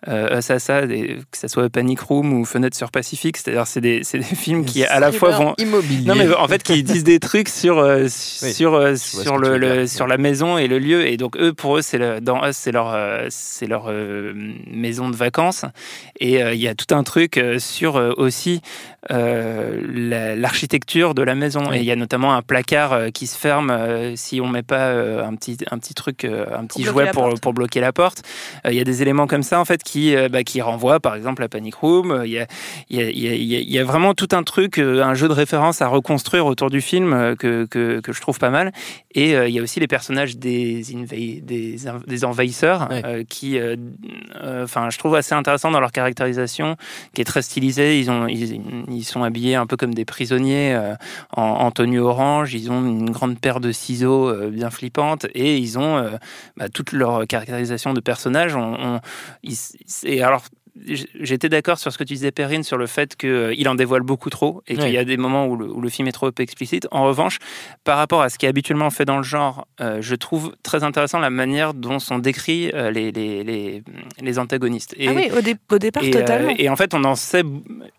euh, 0.09 0.39
Us 0.39 0.49
des- 0.89 1.19
que 1.31 1.39
ce 1.39 1.49
soit 1.49 1.69
Panic 1.71 2.01
Room 2.01 2.33
ou 2.33 2.45
Fenêtre 2.45 2.77
sur 2.77 2.91
Pacifique. 2.91 3.37
C'est-à-dire, 3.37 3.67
c'est 3.67 3.81
des, 3.81 4.03
c'est 4.05 4.19
des 4.19 4.25
films 4.25 4.65
qui 4.65 4.85
à 4.85 5.01
la 5.01 5.13
fois 5.13 5.31
vont 5.31 5.55
immobilier. 5.59 6.07
non 6.07 6.15
mais 6.15 6.33
en 6.35 6.47
fait 6.49 6.63
qui 6.63 6.83
disent 6.83 7.05
des 7.05 7.19
trucs 7.21 7.49
sur 7.49 7.79
euh, 7.79 8.07
sur 8.09 8.75
euh, 8.75 8.95
sur 8.97 9.39
le, 9.39 9.59
le- 9.59 9.87
la 10.07 10.19
maison 10.19 10.59
et 10.59 10.69
le 10.69 10.79
lieu. 10.79 11.07
Et 11.07 11.17
donc 11.17 11.37
eux 11.37 11.53
pour 11.53 11.79
eux 11.79 11.83
c'est 11.83 11.99
le- 11.99 12.21
dans 12.21 12.45
eux 12.47 12.53
c'est 12.53 12.73
leur 12.73 12.93
euh, 12.95 13.27
c'est 13.31 13.67
leur 13.67 13.87
euh, 13.89 14.33
maison 14.71 15.09
de 15.09 15.17
vacances. 15.17 15.65
Et 16.21 16.43
euh, 16.43 16.55
il 16.55 16.61
y 16.61 16.69
a 16.69 16.75
tout 16.75 16.95
un 16.95 17.03
truc 17.03 17.41
sur 17.59 17.97
euh, 17.97 18.13
aussi 18.17 18.61
euh, 19.11 19.81
la- 19.95 20.35
l'architecture 20.37 21.15
de 21.15 21.23
la 21.23 21.35
maison. 21.35 21.65
Oui. 21.71 21.77
et 21.77 21.81
il 21.81 21.85
y 21.85 21.91
a 21.93 21.97
notamment 21.97 22.35
un 22.35 22.43
placard 22.43 22.93
euh, 22.93 23.09
qui 23.11 23.27
se 23.27 23.37
ferme 23.39 23.71
euh, 23.71 24.15
si 24.17 24.41
on 24.41 24.49
met 24.49 24.63
pas 24.63 24.89
euh, 24.89 25.25
un 25.25 25.35
petit 25.35 25.57
un 25.71 25.79
petit 25.79 25.95
truc 25.95 26.25
euh, 26.25 26.47
un 26.57 26.65
petit 26.67 26.83
jouet 26.85 27.11
pour 27.13 27.35
pour 27.41 27.53
bloquer 27.53 27.81
la 27.81 27.93
porte. 27.93 28.23
Euh, 28.67 28.73
il 28.73 28.77
y 28.77 28.81
a 28.81 28.85
des 28.85 29.03
éléments 29.03 29.27
comme 29.27 29.43
ça 29.43 29.61
en 29.61 29.65
fait 29.65 29.83
qui 29.83 29.96
euh, 30.17 30.29
bah, 30.29 30.43
qui 30.45 30.61
renvoient 30.61 31.01
par 31.01 31.15
exemple 31.15 31.43
à 31.43 31.49
Panic 31.49 31.75
Room 31.77 32.23
il 32.25 32.31
y 32.33 32.39
a 32.39 32.47
il 32.91 32.97
y 32.99 33.01
a, 33.03 33.11
il 33.11 33.19
y 33.19 33.29
a- 33.29 33.35
il 33.35 33.43
y 33.45 33.57
a- 33.57 33.61
il 33.61 33.71
y 33.71 33.79
a 33.79 33.85
vraiment 33.85 34.15
tout 34.15 34.29
un 34.33 34.43
truc, 34.43 34.79
euh, 34.79 35.03
un 35.03 35.15
jeu 35.15 35.29
de 35.29 35.33
référence 35.33 35.83
à 35.83 35.89
reconstruire 35.89 36.47
autour 36.47 36.71
du 36.71 36.81
film 36.81 37.13
euh, 37.13 37.35
que, 37.35 37.65
que, 37.67 38.01
que 38.01 38.13
je 38.13 38.21
trouve 38.21 38.39
pas 38.39 38.51
mal. 38.51 38.73
Et 39.15 39.33
il 39.33 39.51
y 39.55 39.59
a 39.59 39.63
aussi 39.63 39.81
les 39.81 39.87
personnages 39.87 40.37
des, 40.37 40.83
inva- 40.95 41.41
des, 41.43 41.77
des 42.07 42.25
envahisseurs 42.25 42.89
Ouais. 42.91 43.25
qui, 43.29 43.59
enfin, 44.45 44.91
je 44.91 44.99
trouve 44.99 45.15
assez 45.15 45.35
intéressant 45.35 45.71
dans 45.71 45.81
leur 45.81 45.93
caractérisation, 45.93 46.77
qui 47.15 47.23
est 47.23 47.25
très 47.25 47.43
stylisée. 47.43 47.99
Ils, 47.99 48.11
ont, 48.11 48.27
ils, 48.27 48.61
ils 48.91 49.05
sont 49.05 49.23
habillés 49.23 49.55
un 49.55 49.67
peu 49.67 49.77
comme 49.79 49.95
des 49.95 50.05
prisonniers 50.05 50.79
en, 51.37 51.43
en 51.43 51.71
tenue 51.71 52.01
orange. 52.01 52.53
Ils 52.55 52.71
ont 52.71 52.85
une 52.85 53.11
grande 53.11 53.39
paire 53.39 53.61
de 53.61 53.73
ciseaux 53.73 54.35
bien 54.51 54.71
flippante 54.71 55.27
et 55.35 55.57
ils 55.57 55.79
ont 55.79 56.11
bah, 56.57 56.69
toute 56.69 56.93
leur 56.93 57.27
caractérisation 57.27 57.95
de 57.95 58.01
personnages. 58.01 58.55
On, 58.55 58.75
on- 58.75 59.01
ils- 59.43 59.57
et 60.05 60.23
alors, 60.23 60.45
J'étais 61.19 61.49
d'accord 61.49 61.79
sur 61.79 61.91
ce 61.91 61.97
que 61.97 62.05
tu 62.05 62.13
disais, 62.13 62.31
Perrine, 62.33 62.63
sur 62.63 62.77
le 62.77 62.87
fait 62.87 63.17
qu'il 63.17 63.67
en 63.67 63.75
dévoile 63.75 64.03
beaucoup 64.03 64.29
trop 64.29 64.63
et 64.69 64.77
qu'il 64.77 64.91
y 64.91 64.99
a 64.99 65.07
des 65.07 65.17
moments 65.17 65.47
où 65.47 65.57
le, 65.57 65.67
où 65.73 65.81
le 65.81 65.89
film 65.89 66.07
est 66.07 66.13
trop 66.13 66.31
explicite. 66.39 66.87
En 66.91 67.05
revanche, 67.05 67.39
par 67.83 67.97
rapport 67.97 68.21
à 68.21 68.29
ce 68.29 68.37
qui 68.37 68.45
est 68.45 68.51
habituellement 68.51 68.91
fait 68.91 69.07
dans 69.07 69.17
le 69.17 69.23
genre, 69.23 69.67
euh, 69.81 70.03
je 70.03 70.15
trouve 70.15 70.55
très 70.63 70.85
intéressant 70.85 71.19
la 71.19 71.31
manière 71.31 71.73
dont 71.73 71.99
sont 71.99 72.19
décrits 72.19 72.71
euh, 72.75 72.91
les, 72.91 73.11
les, 73.11 73.43
les, 73.43 73.83
les 74.21 74.39
antagonistes. 74.39 74.95
Et, 74.99 75.09
Ah 75.09 75.13
oui, 75.15 75.31
au, 75.35 75.41
dé- 75.41 75.57
au 75.73 75.79
départ 75.79 76.05
et, 76.05 76.09
euh, 76.15 76.21
totalement. 76.21 76.55
et 76.59 76.69
en 76.69 76.77
fait, 76.77 76.93
on 76.93 77.05
en 77.05 77.15
sait 77.15 77.43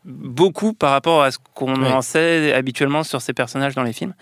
beaucoup 0.06 0.74
par 0.74 0.92
rapport 0.92 1.24
à 1.24 1.32
ce 1.32 1.40
qu'on 1.56 1.84
en 1.84 2.02
sait 2.04 2.54
habituellement 2.54 3.02
sur 3.04 3.24
ces 3.24 3.34
personnages 3.34 3.74
dans 3.74 3.82
les 3.84 3.94
films. 3.94 4.14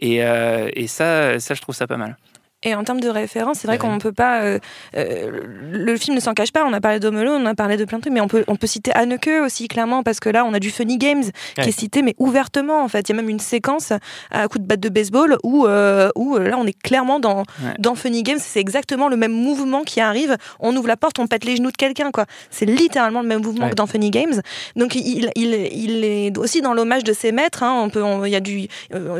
Et, 0.00 0.24
euh, 0.24 0.68
et 0.74 0.88
ça, 0.88 1.38
ça, 1.38 1.54
je 1.54 1.60
trouve 1.60 1.76
ça 1.76 1.86
pas 1.86 1.98
mal. 1.98 2.16
Et 2.64 2.74
en 2.74 2.84
termes 2.84 3.00
de 3.00 3.08
référence, 3.08 3.58
c'est 3.60 3.66
vrai 3.66 3.76
qu'on 3.78 3.94
ne 3.94 3.98
peut 3.98 4.12
pas. 4.12 4.42
euh, 4.42 4.58
euh, 4.96 5.40
le 5.72 5.96
film 5.96 6.14
ne 6.14 6.20
s'en 6.20 6.32
cache 6.34 6.52
pas. 6.52 6.64
On 6.64 6.72
a 6.72 6.80
parlé 6.80 7.00
d'Home 7.00 7.16
Alone, 7.16 7.42
on 7.42 7.46
a 7.46 7.54
parlé 7.54 7.76
de 7.76 7.84
plein 7.84 7.98
de 7.98 8.02
trucs, 8.02 8.12
mais 8.14 8.20
on 8.20 8.28
peut, 8.28 8.44
on 8.46 8.56
peut 8.56 8.66
citer 8.68 8.92
Anneke 8.92 9.30
aussi, 9.44 9.66
clairement, 9.68 10.02
parce 10.02 10.20
que 10.20 10.28
là, 10.28 10.44
on 10.44 10.54
a 10.54 10.60
du 10.60 10.70
Funny 10.70 10.96
Games 10.98 11.24
qui 11.60 11.68
est 11.68 11.72
cité, 11.72 12.02
mais 12.02 12.14
ouvertement, 12.18 12.82
en 12.82 12.88
fait. 12.88 13.08
Il 13.08 13.12
y 13.12 13.18
a 13.18 13.20
même 13.20 13.28
une 13.30 13.40
séquence 13.40 13.92
à 14.30 14.46
coup 14.48 14.58
de 14.58 14.64
batte 14.64 14.80
de 14.80 14.88
baseball 14.88 15.36
où, 15.42 15.66
euh, 15.66 16.10
où 16.14 16.38
là, 16.38 16.56
on 16.58 16.66
est 16.66 16.80
clairement 16.80 17.18
dans, 17.20 17.38
Ouais. 17.38 17.74
dans 17.78 17.94
Funny 17.94 18.22
Games. 18.22 18.38
C'est 18.40 18.60
exactement 18.60 19.08
le 19.08 19.16
même 19.16 19.32
mouvement 19.32 19.82
qui 19.82 20.00
arrive. 20.00 20.36
On 20.60 20.74
ouvre 20.76 20.88
la 20.88 20.96
porte, 20.96 21.18
on 21.18 21.26
pète 21.26 21.44
les 21.44 21.56
genoux 21.56 21.70
de 21.72 21.76
quelqu'un, 21.76 22.10
quoi. 22.12 22.26
C'est 22.50 22.66
littéralement 22.66 23.22
le 23.22 23.28
même 23.28 23.42
mouvement 23.42 23.64
Ouais. 23.64 23.70
que 23.70 23.74
dans 23.76 23.86
Funny 23.86 24.10
Games. 24.10 24.40
Donc, 24.76 24.94
il, 24.94 25.30
il, 25.34 25.68
il 25.72 26.04
est 26.04 26.38
aussi 26.38 26.60
dans 26.60 26.74
l'hommage 26.74 27.04
de 27.04 27.12
ses 27.12 27.32
maîtres. 27.32 27.62
hein. 27.62 27.80
On 27.84 27.90
peut, 27.90 28.02
il 28.26 28.30
y 28.30 28.36
a 28.36 28.40
du, 28.40 28.58
il 28.60 28.68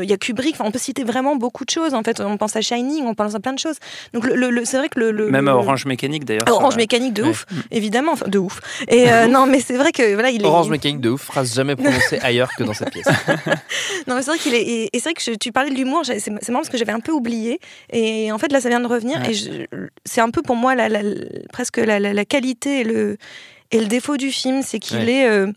y 0.09 0.13
a 0.13 0.17
Kubrick. 0.17 0.53
Enfin, 0.55 0.63
on 0.67 0.71
peut 0.71 0.79
citer 0.79 1.03
vraiment 1.03 1.35
beaucoup 1.35 1.65
de 1.65 1.69
choses. 1.69 1.93
En 1.93 2.03
fait, 2.03 2.21
on 2.21 2.37
pense 2.37 2.55
à 2.55 2.61
Shining, 2.61 3.03
on 3.05 3.13
pense 3.13 3.32
à 3.35 3.39
plein 3.39 3.53
de 3.53 3.59
choses. 3.59 3.77
Donc 4.13 4.25
le, 4.25 4.35
le- 4.35 4.49
le- 4.49 4.65
c'est 4.65 4.77
vrai 4.77 4.89
que 4.89 4.99
le, 4.99 5.11
le- 5.11 5.29
Même 5.29 5.45
le- 5.45 5.51
à 5.51 5.55
Orange 5.55 5.85
Mécanique, 5.85 6.25
d'ailleurs. 6.25 6.43
Orange 6.49 6.75
Mécanique 6.77 7.13
de 7.13 7.23
Ouais. 7.23 7.29
ouf, 7.29 7.45
évidemment, 7.71 8.13
enfin 8.13 8.27
de 8.27 8.37
ouf. 8.39 8.59
Et 8.87 9.11
euh, 9.11 9.27
non, 9.27 9.45
mais 9.45 9.59
c'est 9.59 9.77
vrai 9.77 9.91
que 9.91 10.13
voilà, 10.13 10.29
il 10.29 10.41
est. 10.41 10.45
Orange 10.45 10.69
mécanique 10.69 10.99
de 11.01 11.09
ouf, 11.09 11.21
phrase 11.23 11.53
jamais 11.53 11.75
prononcée 11.75 12.19
ailleurs 12.23 12.49
que 12.57 12.63
dans 12.63 12.73
cette 12.73 12.91
pièce. 12.91 13.05
Non, 14.07 14.15
mais 14.15 14.21
c'est 14.21 14.31
vrai 14.31 14.39
qu'il 14.39 14.53
est. 14.53 14.61
Et, 14.63 14.89
c'est 14.95 15.03
vrai 15.03 15.13
que 15.13 15.21
je- 15.21 15.31
tu 15.37 15.51
parlais 15.51 15.69
de 15.69 15.75
l'humour. 15.75 16.01
C'est 16.05 16.27
marrant 16.29 16.39
parce 16.61 16.69
que 16.69 16.77
j'avais 16.77 16.91
un 16.91 16.99
peu 16.99 17.11
oublié. 17.11 17.59
Et 17.91 18.31
en 18.31 18.37
fait, 18.37 18.51
là, 18.51 18.59
ça 18.61 18.69
vient 18.69 18.79
de 18.81 18.87
revenir. 18.87 19.19
Ouais. 19.21 19.31
Et 19.31 19.33
je- 19.33 19.49
c'est 20.05 20.21
un 20.21 20.29
peu 20.29 20.41
pour 20.41 20.55
moi 20.55 20.75
la, 20.75 20.89
la- 20.89 21.03
la- 21.03 21.13
presque 21.51 21.77
la, 21.77 21.99
la- 21.99 22.13
la 22.13 22.25
qualité 22.25 22.81
et 22.81 22.83
le 22.83 23.17
et 23.71 23.79
le 23.79 23.85
défaut 23.87 24.17
du 24.17 24.31
film, 24.31 24.61
c'est 24.61 24.77
qu'il 24.79 24.97
Ouais. 24.97 25.11
est, 25.13 25.27
euh, 25.29 25.51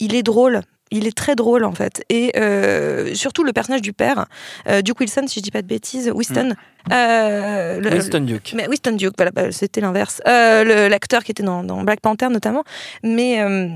il 0.00 0.14
est 0.14 0.22
drôle. 0.22 0.62
Il 0.90 1.06
est 1.06 1.16
très 1.16 1.34
drôle 1.34 1.64
en 1.64 1.72
fait. 1.72 2.04
Et 2.08 2.32
euh, 2.36 3.14
surtout 3.14 3.44
le 3.44 3.52
personnage 3.52 3.82
du 3.82 3.92
père, 3.92 4.26
euh, 4.68 4.82
Duke 4.82 5.00
Wilson, 5.00 5.24
si 5.26 5.40
je 5.40 5.44
dis 5.44 5.50
pas 5.50 5.62
de 5.62 5.66
bêtises, 5.66 6.10
Winston. 6.14 6.54
euh, 6.92 7.78
le- 7.80 7.90
Winston 7.90 8.20
Duke. 8.20 8.52
mais 8.56 8.66
Winston 8.68 8.92
Duke, 8.92 9.12
voilà, 9.16 9.30
bah, 9.32 9.52
c'était 9.52 9.80
l'inverse. 9.80 10.20
Euh, 10.26 10.88
L'acteur 10.88 11.22
qui 11.24 11.30
était 11.30 11.42
dans, 11.42 11.62
dans 11.62 11.82
Black 11.82 12.00
Panther 12.00 12.28
notamment, 12.30 12.64
mais 13.02 13.40
euh, 13.42 13.68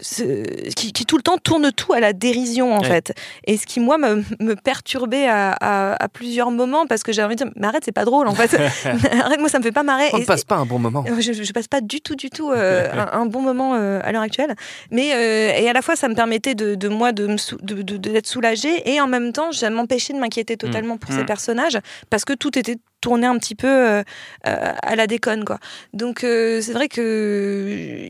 ce- 0.00 0.70
qui, 0.74 0.92
qui 0.92 1.06
tout 1.06 1.16
le 1.16 1.22
temps 1.22 1.38
tourne 1.38 1.70
tout 1.72 1.92
à 1.92 2.00
la 2.00 2.12
dérision 2.12 2.74
en 2.74 2.80
Ouais. 2.80 2.88
fait. 2.88 3.12
Et 3.46 3.56
ce 3.56 3.66
qui 3.66 3.78
moi 3.80 3.98
me, 3.98 4.24
me 4.40 4.54
perturbait 4.56 5.26
à, 5.28 5.52
à- 5.52 6.02
à 6.02 6.08
plusieurs 6.08 6.50
moments 6.50 6.86
parce 6.86 7.02
que 7.02 7.12
j'avais 7.12 7.26
envie 7.26 7.36
de 7.36 7.44
dire, 7.44 7.52
mais 7.56 7.66
arrête, 7.66 7.82
c'est 7.84 7.92
pas 7.92 8.04
drôle 8.04 8.26
en 8.28 8.34
fait. 8.34 8.50
arrête, 9.24 9.38
moi 9.40 9.48
ça 9.48 9.58
me 9.58 9.62
fait 9.64 9.72
pas 9.72 9.82
marrer. 9.84 10.08
On 10.12 10.18
ne 10.18 10.24
passe 10.24 10.44
pas 10.44 10.56
un 10.56 10.66
bon 10.66 10.78
moment. 10.78 11.04
euh, 11.08 11.20
je, 11.20 11.32
je 11.32 11.52
passe 11.52 11.68
pas 11.68 11.80
du 11.80 12.00
tout, 12.00 12.16
du 12.16 12.30
tout 12.30 12.50
euh, 12.50 12.88
un, 12.92 13.20
un 13.20 13.26
bon 13.26 13.42
moment 13.42 13.74
euh, 13.76 14.00
à 14.02 14.10
l'heure 14.12 14.22
actuelle. 14.22 14.54
Mais 14.90 15.12
euh, 15.14 15.52
et 15.56 15.68
à 15.68 15.72
la 15.72 15.82
fois, 15.82 15.94
ça 15.96 16.08
me 16.08 16.14
permettait 16.14 16.49
de, 16.54 16.74
de 16.74 16.88
moi 16.88 17.12
de 17.12 17.36
sou- 17.36 17.58
de- 17.62 17.82
de- 17.82 17.96
d'être 17.96 18.26
soulagée 18.26 18.88
et 18.90 19.00
en 19.00 19.06
même 19.06 19.32
temps, 19.32 19.52
ça 19.52 19.70
m'empêchait 19.70 20.12
de 20.12 20.18
m'inquiéter 20.18 20.56
totalement 20.56 20.96
pour 20.98 21.12
ces 21.12 21.22
Mm. 21.22 21.26
personnages 21.26 21.78
parce 22.10 22.24
que 22.24 22.32
tout 22.32 22.58
était 22.58 22.76
tourné 23.00 23.26
un 23.26 23.38
petit 23.38 23.54
peu 23.54 23.66
euh, 23.68 24.02
euh, 24.46 24.72
à 24.82 24.96
la 24.96 25.06
déconne 25.06 25.44
quoi. 25.44 25.58
Donc 25.92 26.24
euh, 26.24 26.60
c'est 26.60 26.72
vrai 26.72 26.88
que 26.88 28.08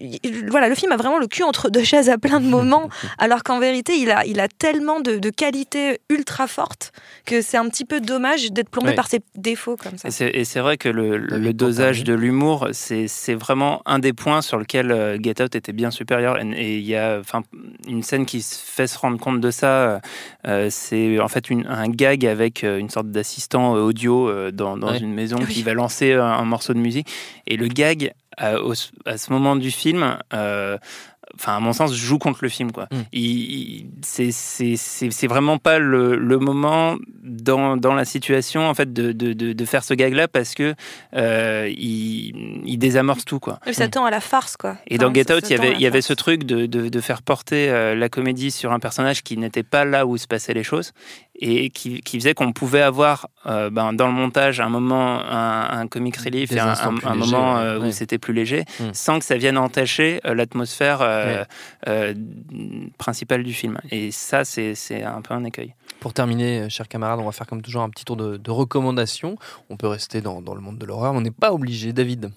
voilà, 0.48 0.68
le 0.68 0.74
film 0.74 0.92
a 0.92 0.96
vraiment 0.96 1.18
le 1.18 1.26
cul 1.26 1.42
entre 1.42 1.70
deux 1.70 1.84
chaises 1.84 2.10
à 2.10 2.18
plein 2.18 2.40
de 2.40 2.46
moments, 2.56 2.88
alors 3.18 3.42
qu'en 3.42 3.58
vérité, 3.58 3.94
il 3.96 4.10
a 4.10 4.24
il 4.26 4.40
a 4.40 4.48
tellement 4.48 5.00
de, 5.00 5.18
de 5.18 5.30
qualités 5.30 6.00
ultra 6.08 6.46
fortes 6.46 6.92
que 7.24 7.42
c'est 7.42 7.56
un 7.56 7.68
petit 7.68 7.84
peu 7.84 8.00
dommage 8.00 8.50
d'être 8.52 8.68
plombé 8.70 8.94
par 8.94 9.08
ses 9.08 9.20
défauts 9.36 9.76
comme 9.76 9.96
ça. 9.98 10.08
Et 10.08 10.44
c'est, 10.44 10.60
vrai 10.60 10.76
que 10.76 10.88
le, 10.88 11.52
dosage 11.52 12.04
de 12.04 12.14
l'humour, 12.14 12.68
c'est, 12.72 13.08
c'est 13.08 13.34
vraiment 13.34 13.82
un 13.86 13.98
des 13.98 14.12
points 14.12 14.42
sur 14.42 14.58
lequel 14.58 15.18
Get 15.22 15.42
Out 15.42 15.54
était 15.54 15.72
bien 15.72 15.90
supérieur. 15.90 16.38
Et- 16.40 16.78
il 16.80 16.86
y 16.86 16.96
a 16.96 17.18
enfin, 17.20 17.42
une 17.86 18.02
scène 18.02 18.26
qui 18.26 18.42
se 18.42 18.58
fait 18.58 18.86
se 18.86 18.98
rendre 18.98 19.18
compte 19.18 19.40
de 19.40 19.50
ça. 19.50 20.00
euh, 20.46 20.68
c'est 20.70 21.18
en 21.20 21.28
fait 21.28 21.50
une- 21.50 21.66
un 21.66 21.88
gag 21.88 22.24
avec 22.26 22.62
une 22.62 22.88
sorte 22.90 23.08
d'assistant 23.10 23.72
audio 23.74 24.50
dans, 24.50 24.76
dans 24.80 24.90
Ouais. 24.90 24.98
une 24.98 25.14
maison 25.14 25.36
Oui. 25.40 25.46
qui 25.46 25.62
va 25.62 25.74
lancer 25.74 26.12
un, 26.14 26.24
un 26.24 26.44
morceau 26.44 26.74
de 26.74 26.78
musique. 26.80 27.06
Et 27.46 27.56
le 27.56 27.68
gag, 27.68 28.12
à, 28.36 28.60
au- 28.60 28.74
à 29.06 29.16
ce 29.18 29.32
moment 29.32 29.54
du 29.56 29.70
film, 29.70 30.18
euh, 30.34 30.76
enfin 31.36 31.56
à 31.56 31.60
mon 31.60 31.72
sens 31.72 31.94
joue 31.94 32.18
contre 32.18 32.40
le 32.42 32.48
film 32.48 32.72
quoi. 32.72 32.88
Mm. 32.90 32.96
Il, 33.12 33.22
il- 33.22 33.86
c'est 34.02 34.32
c'est 34.32 34.74
c'est 34.76 35.10
c'est 35.12 35.26
vraiment 35.28 35.58
pas 35.58 35.78
le, 35.78 36.16
le 36.16 36.38
moment 36.38 36.96
dans, 37.22 37.76
dans 37.76 37.94
la 37.94 38.04
situation 38.04 38.66
en 38.68 38.74
fait 38.74 38.92
de, 38.92 39.12
de, 39.12 39.32
de, 39.32 39.52
de 39.52 39.64
faire 39.64 39.84
ce 39.84 39.94
gag 39.94 40.12
là 40.14 40.26
parce 40.26 40.54
que 40.54 40.74
euh, 41.14 41.68
il, 41.70 42.62
il 42.64 42.78
désamorce 42.78 43.24
tout 43.24 43.38
quoi. 43.38 43.60
Et 43.66 43.72
ça 43.72 43.86
tend 43.88 44.04
à 44.04 44.10
la 44.10 44.20
farce 44.20 44.56
quoi. 44.56 44.76
Et 44.88 44.98
dans 44.98 45.12
Get 45.14 45.32
Out, 45.32 45.44
il 45.48 45.52
y 45.52 45.58
avait, 45.58 45.72
il 45.74 45.80
y 45.80 45.86
avait 45.86 46.02
ce 46.02 46.12
truc 46.14 46.44
de, 46.44 46.66
de, 46.66 46.88
de 46.88 47.00
faire 47.00 47.22
porter 47.22 47.68
euh, 47.70 47.94
la 47.94 48.08
comédie 48.08 48.50
sur 48.50 48.72
un 48.72 48.80
personnage 48.80 49.22
qui 49.22 49.36
n'était 49.36 49.62
pas 49.62 49.84
là 49.84 50.06
où 50.06 50.16
se 50.16 50.26
passaient 50.26 50.54
les 50.54 50.64
choses 50.64 50.92
et 51.42 51.70
qui, 51.70 52.00
qui 52.02 52.18
faisait 52.18 52.34
qu'on 52.34 52.52
pouvait 52.52 52.82
avoir 52.82 53.28
euh, 53.46 53.70
ben, 53.70 53.92
dans 53.94 54.06
le 54.06 54.12
montage 54.12 54.60
un 54.60 54.68
moment, 54.68 55.20
un, 55.20 55.80
un 55.80 55.86
comic 55.88 56.16
relief 56.16 56.52
et 56.52 56.58
un, 56.60 56.74
un- 57.04 57.14
moment 57.14 57.54
ouais. 57.56 57.60
euh, 57.62 57.80
où 57.80 57.90
c'était 57.92 58.18
plus 58.18 58.34
léger 58.34 58.64
Mm. 58.78 58.90
sans 58.92 59.18
que 59.18 59.24
ça 59.24 59.36
vienne 59.36 59.56
entacher 59.58 60.20
euh, 60.26 60.34
l'atmosphère 60.34 61.00
Ouais. 61.00 62.14
principale 62.98 63.42
du 63.42 63.52
film. 63.52 63.78
Et 63.90 64.10
ça, 64.10 64.44
c'est 64.44 64.74
c'est 64.74 65.02
un 65.02 65.20
peu 65.22 65.34
un 65.34 65.44
écueil. 65.44 65.74
Pour 66.00 66.14
terminer, 66.14 66.60
euh, 66.60 66.68
chers 66.70 66.88
camarades, 66.88 67.20
on 67.20 67.24
va 67.26 67.32
faire 67.32 67.46
comme 67.46 67.60
toujours 67.62 67.82
un 67.82 67.90
petit 67.90 68.04
tour 68.04 68.16
de, 68.16 68.36
de 68.38 68.50
recommandations. 68.50 69.36
On 69.68 69.76
peut 69.76 69.86
rester 69.86 70.20
dans, 70.22 70.40
dans 70.40 70.54
le 70.54 70.60
monde 70.60 70.78
de 70.78 70.86
l'horreur, 70.86 71.12
mais 71.12 71.18
on 71.18 71.22
n'est 71.22 71.30
pas 71.30 71.52
obligé. 71.52 71.92
David, 71.92 72.30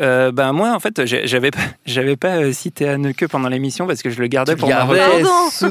Euh, 0.00 0.32
ben 0.32 0.52
moi, 0.52 0.72
en 0.74 0.80
fait, 0.80 1.04
j'avais 1.06 1.50
pas, 1.52 1.60
j'avais 1.86 2.16
pas 2.16 2.36
euh, 2.38 2.52
cité 2.52 2.88
Anneke 2.88 3.28
pendant 3.28 3.48
l'émission 3.48 3.86
parce 3.86 4.02
que 4.02 4.10
je 4.10 4.20
le 4.20 4.26
gardais 4.26 4.56
pour 4.56 4.68
ma 4.68 4.84
mais, 4.84 5.04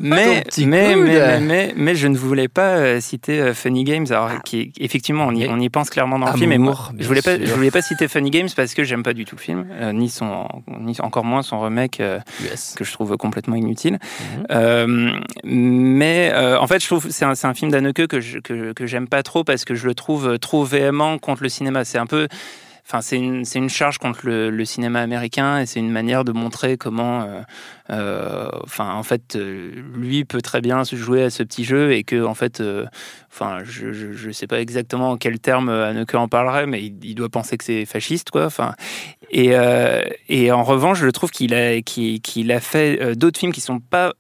mais, 0.02 0.44
mais, 0.66 0.96
mais, 0.96 1.40
mais, 1.42 1.74
mais 1.76 1.96
je 1.96 2.08
ne 2.08 2.16
voulais 2.18 2.48
pas 2.48 3.02
citer 3.02 3.54
Funny 3.54 3.84
Games, 3.84 4.06
alors 4.10 4.30
Ah. 4.34 4.40
qui 4.44 4.72
effectivement 4.80 5.26
on 5.28 5.32
y, 5.36 5.40
Mais 5.40 5.50
on 5.50 5.60
y 5.60 5.70
pense 5.70 5.90
clairement 5.90 6.18
dans 6.20 6.32
le 6.32 6.38
film. 6.38 6.52
Et 6.54 6.58
moi, 6.58 6.76
je 6.98 7.06
voulais 7.08 7.22
pas, 7.22 7.36
sûr. 7.36 7.46
je 7.46 7.54
voulais 7.54 7.72
pas 7.72 7.82
citer 7.82 8.08
Funny 8.08 8.30
Games 8.32 8.48
parce 8.56 8.74
que 8.74 8.84
j'aime 8.86 9.04
pas 9.04 9.14
du 9.14 9.26
tout 9.26 9.36
le 9.36 9.42
film, 9.42 9.68
euh, 9.72 9.92
ni 9.92 10.10
son, 10.10 10.48
ni 10.80 10.96
encore 11.02 11.26
moins 11.26 11.42
son 11.42 11.60
remake 11.60 12.00
euh, 12.00 12.20
que 12.78 12.84
je 12.86 12.94
trouve 12.94 13.18
complètement 13.18 13.56
inutile. 13.56 14.00
Mhm. 14.50 15.22
Mais 15.44 16.32
en 16.60 16.68
fait, 16.68 16.80
je 16.82 16.88
trouve 16.88 17.08
que 17.08 17.12
c'est 17.14 17.26
un, 17.26 17.33
c'est 17.36 17.48
un 17.48 17.54
film 17.54 17.72
d'Anneke 17.72 18.08
que 18.08 18.20
je- 18.20 18.40
que, 18.40 18.86
j'aime 18.86 19.08
pas 19.08 19.24
trop 19.24 19.44
parce 19.44 19.66
que 19.66 19.76
je 19.76 19.88
le 19.88 19.96
trouve 19.96 20.38
trop 20.40 20.64
véhément 20.64 21.18
contre 21.18 21.44
le 21.44 21.50
cinéma. 21.50 21.86
C'est 21.86 21.98
un 21.98 22.06
peu. 22.06 22.28
Enfin, 22.86 23.00
c'est 23.00 23.16
une, 23.16 23.46
c'est 23.46 23.60
une 23.60 23.70
charge 23.70 23.98
contre 23.98 24.26
le, 24.26 24.66
cinéma 24.66 25.00
américain 25.00 25.60
et 25.60 25.66
c'est 25.66 25.80
une 25.80 25.90
manière 25.90 26.26
de 26.26 26.34
montrer 26.34 26.76
comment, 26.76 27.22
euh, 27.22 27.42
euh, 27.92 28.50
en 28.78 29.04
fait, 29.04 29.38
euh, 29.38 29.72
lui 29.96 30.26
peut 30.26 30.42
très 30.42 30.60
bien 30.60 30.84
se 30.84 30.98
jouer 30.98 31.24
à 31.24 31.30
ce 31.30 31.44
petit 31.44 31.64
jeu 31.64 31.94
et 31.94 32.04
que, 32.04 32.26
en 32.26 32.34
fait, 32.34 32.60
euh, 32.60 32.86
je, 33.64 33.94
je, 33.94 34.32
sais 34.32 34.48
pas 34.48 34.60
exactement 34.60 35.12
en 35.12 35.18
quel 35.18 35.40
terme 35.40 35.70
Anneke 35.70 36.14
en 36.16 36.28
parlerait, 36.28 36.68
mais 36.68 36.84
il, 36.84 37.16
doit 37.16 37.30
penser 37.30 37.58
que 37.58 37.64
c'est 37.64 37.86
fasciste, 37.86 38.32
quoi. 38.32 38.46
Enfin, 38.46 38.74
et, 39.34 39.56
euh, 39.56 40.04
et 40.30 40.52
en 40.52 40.64
revanche, 40.64 41.00
je 41.00 41.08
trouve 41.08 41.32
qu'il 41.32 41.54
a, 41.56 41.82
qu'il, 41.82 42.52
a 42.52 42.60
fait 42.60 43.02
euh, 43.02 43.16
d'autres 43.16 43.40
films 43.40 43.52
qui 43.52 43.62
sont 43.62 43.80
pas 43.80 44.14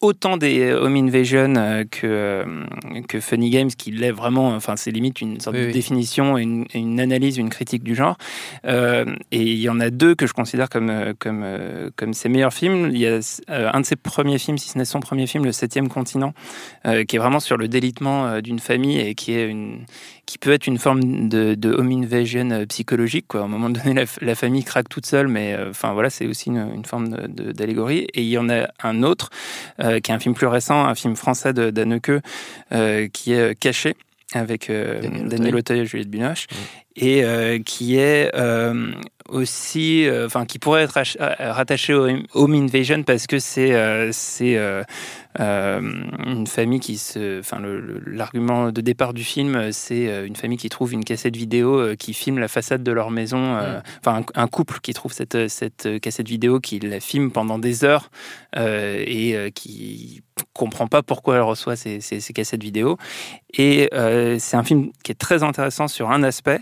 autant 0.00 0.36
des 0.36 0.72
home 0.72 0.96
invasion 0.96 1.54
euh, 1.56 1.84
que, 1.90 2.06
euh, 2.06 3.02
que 3.08 3.20
Funny 3.20 3.50
Games 3.50 3.70
qui 3.70 3.90
l'est 3.90 4.12
vraiment, 4.12 4.48
enfin 4.54 4.76
c'est 4.76 4.90
limite 4.90 5.20
une 5.20 5.40
sorte 5.40 5.56
Oui, 5.56 5.62
de 5.62 5.66
oui. 5.66 5.72
définition, 5.72 6.38
une, 6.38 7.00
analyse, 7.00 7.36
une 7.36 7.48
critique 7.50 7.82
du 7.82 7.94
genre. 7.94 8.16
Euh, 8.64 9.04
et 9.32 9.42
il 9.42 9.58
y 9.58 9.68
en 9.68 9.80
a 9.80 9.90
deux 9.90 10.14
que 10.14 10.26
je 10.26 10.32
considère 10.32 10.68
comme, 10.68 10.90
euh, 10.90 11.14
comme, 11.18 11.42
euh, 11.44 11.90
comme 11.96 12.14
ses 12.14 12.28
meilleurs 12.28 12.54
films. 12.54 12.90
Il 12.92 12.98
y 12.98 13.06
a 13.06 13.18
euh, 13.50 13.70
un 13.72 13.80
de 13.80 13.86
ses 13.86 13.96
premiers 13.96 14.38
films, 14.38 14.58
si 14.58 14.68
ce 14.68 14.78
n'est 14.78 14.84
son 14.84 15.00
premier 15.00 15.26
film, 15.26 15.44
Le 15.44 15.52
Septième 15.52 15.88
Continent, 15.88 16.32
euh, 16.86 17.04
qui 17.04 17.16
est 17.16 17.18
vraiment 17.18 17.40
sur 17.40 17.56
le 17.56 17.66
délitement 17.66 18.26
euh, 18.26 18.40
d'une 18.40 18.60
famille 18.60 19.00
et 19.00 19.14
qui 19.14 19.32
est 19.32 19.48
une 19.48 19.84
qui 20.28 20.36
peut 20.36 20.52
être 20.52 20.66
une 20.66 20.76
forme 20.76 21.30
de, 21.30 21.54
de 21.54 21.72
home 21.72 21.90
invasion 21.90 22.50
euh, 22.50 22.66
psychologique. 22.66 23.24
Quoi. 23.28 23.40
À 23.40 23.44
un 23.44 23.48
moment 23.48 23.70
donné, 23.70 24.04
la, 24.20 24.34
famille 24.34 24.62
craque 24.62 24.90
toute 24.90 25.06
seule, 25.06 25.26
mais 25.26 25.54
euh, 25.54 25.70
enfin 25.70 25.94
voilà, 25.94 26.10
c'est 26.10 26.26
aussi 26.26 26.50
une, 26.50 26.70
une 26.74 26.84
forme 26.84 27.08
d'allégorie. 27.28 28.06
Et 28.12 28.20
il 28.20 28.28
y 28.28 28.36
en 28.36 28.50
a 28.50 28.68
un 28.82 29.02
autre 29.02 29.30
euh, 29.80 29.87
qui 30.00 30.10
est 30.10 30.14
un 30.14 30.18
film 30.18 30.34
plus 30.34 30.46
récent, 30.46 30.84
un 30.84 30.94
film 30.94 31.16
français 31.16 31.52
de 31.52 31.70
d'Anneke, 31.70 32.10
euh, 32.72 33.08
qui 33.12 33.32
est 33.32 33.50
euh, 33.50 33.54
Caché 33.58 33.94
avec 34.34 34.68
euh, 34.68 35.00
Daniel 35.26 35.56
Auteuil. 35.56 35.80
Et 35.80 35.86
Juliette 35.86 36.10
Binoche, 36.10 36.46
et 36.96 37.24
euh, 37.24 37.58
qui 37.64 37.96
est 37.96 38.30
euh, 38.34 38.92
aussi, 39.28 40.06
euh, 40.06 40.26
enfin, 40.26 40.44
qui 40.44 40.58
pourrait 40.58 40.82
être 40.82 40.98
ach- 40.98 41.16
euh, 41.20 41.52
rattaché 41.52 41.94
au 41.94 42.06
Home 42.34 42.54
Invasion 42.54 43.02
parce 43.04 43.26
que 43.26 43.38
c'est 43.38 43.72
euh, 43.74 44.10
c'est 44.12 44.56
euh, 45.40 45.80
une 46.26 46.46
famille 46.46 46.80
qui 46.80 46.98
se, 46.98 47.40
enfin, 47.40 47.60
l'argument 48.06 48.72
de 48.72 48.80
départ 48.80 49.14
du 49.14 49.24
film, 49.24 49.72
c'est 49.72 50.08
euh, 50.08 50.26
une 50.26 50.36
famille 50.36 50.58
qui 50.58 50.68
trouve 50.68 50.92
une 50.92 51.04
cassette 51.04 51.36
vidéo 51.36 51.78
euh, 51.78 51.94
qui 51.94 52.14
filme 52.14 52.38
la 52.38 52.48
façade 52.48 52.82
de 52.82 52.92
leur 52.92 53.10
maison, 53.10 53.56
enfin, 54.00 54.22
un, 54.34 54.42
un 54.42 54.46
couple 54.48 54.80
qui 54.80 54.92
trouve 54.94 55.12
cette 55.12 55.48
cette 55.48 56.00
cassette 56.00 56.28
vidéo 56.28 56.60
qui 56.60 56.78
la 56.80 57.00
filme 57.00 57.30
pendant 57.30 57.58
des 57.58 57.84
heures 57.84 58.10
et 58.56 59.36
qui 59.54 60.22
comprend 60.52 60.86
pas 60.86 61.02
pourquoi 61.02 61.36
elle 61.36 61.42
reçoit 61.42 61.76
ces, 61.76 62.00
ces, 62.00 62.20
ces 62.20 62.32
cassettes 62.32 62.62
vidéo. 62.62 62.96
Et 63.56 63.88
c'est 64.38 64.56
un 64.56 64.64
film 64.64 64.90
qui 65.04 65.12
est 65.12 65.18
très 65.18 65.42
intéressant 65.42 65.88
sur 65.88 66.10
un 66.10 66.22
aspect 66.22 66.60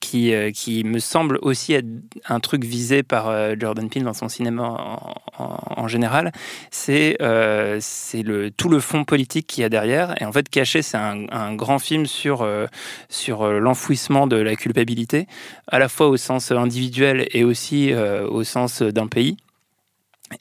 qui, 0.00 0.32
qui 0.52 0.84
me 0.84 0.98
semble 0.98 1.38
aussi 1.40 1.72
être 1.72 1.86
un 2.26 2.40
truc 2.40 2.62
visé 2.64 3.02
par 3.02 3.32
Jordan 3.58 3.88
Peele 3.88 4.04
dans 4.04 4.12
son 4.12 4.28
cinéma 4.28 4.62
en, 4.62 5.14
en- 5.38 5.58
en 5.78 5.88
général, 5.88 6.32
c'est 6.70 7.16
euh, 7.22 7.78
c'est 8.18 8.22
le, 8.22 8.50
tout 8.50 8.68
le 8.68 8.80
fond 8.80 9.04
politique 9.04 9.46
qu'il 9.46 9.62
y 9.62 9.64
a 9.64 9.68
derrière. 9.68 10.20
Et 10.20 10.24
en 10.24 10.32
fait, 10.32 10.48
Caché, 10.48 10.82
c'est 10.82 10.96
un, 10.96 11.26
un 11.30 11.54
grand 11.54 11.78
film 11.78 12.06
sur, 12.06 12.42
euh, 12.42 12.66
sur 13.08 13.42
euh, 13.42 13.58
l'enfouissement 13.58 14.26
de 14.26 14.36
la 14.36 14.56
culpabilité, 14.56 15.26
à 15.68 15.78
la 15.78 15.88
fois 15.88 16.08
au 16.08 16.16
sens 16.16 16.50
individuel 16.50 17.28
et 17.32 17.44
aussi 17.44 17.92
euh, 17.92 18.26
au 18.28 18.44
sens 18.44 18.82
d'un 18.82 19.06
pays. 19.06 19.36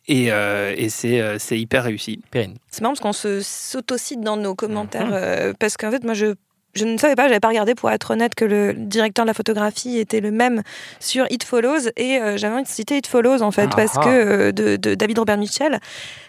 Et, 0.07 0.31
euh, 0.31 0.73
et 0.75 0.89
c'est 0.89 1.21
euh, 1.21 1.37
c'est 1.39 1.57
hyper 1.57 1.85
réussi. 1.85 2.19
C'est 2.33 2.81
marrant 2.81 2.93
parce 2.93 2.99
qu'on 2.99 3.13
se 3.13 3.39
s'autocite 3.39 4.19
dans 4.19 4.35
nos 4.35 4.53
commentaires. 4.53 5.09
Euh, 5.13 5.53
parce 5.57 5.77
qu'en 5.77 5.91
fait, 5.91 6.03
moi, 6.03 6.13
je, 6.13 6.35
je 6.77 6.85
ne 6.85 6.97
savais 6.97 7.15
pas, 7.15 7.27
j'avais 7.27 7.39
pas 7.39 7.49
regardé 7.49 7.75
pour 7.75 7.89
être 7.91 8.11
honnête 8.11 8.35
que 8.35 8.45
le 8.45 8.73
directeur 8.73 9.25
de 9.25 9.27
la 9.27 9.33
photographie 9.33 9.97
était 9.97 10.19
le 10.19 10.31
même 10.31 10.61
sur 10.99 11.25
It 11.31 11.43
Follows. 11.43 11.89
Et 11.97 12.19
euh, 12.19 12.37
j'avais 12.37 12.55
envie 12.55 12.63
de 12.63 12.67
citer 12.67 12.97
It 12.97 13.07
Follows, 13.07 13.41
en 13.41 13.51
fait, 13.51 13.69
Ah 13.71 13.75
parce 13.75 13.97
ah. 13.97 14.03
que 14.03 14.09
euh, 14.09 14.51
de, 14.51 14.75
de 14.75 14.95
David 14.95 15.19
Robert 15.19 15.37
Mitchell. 15.37 15.79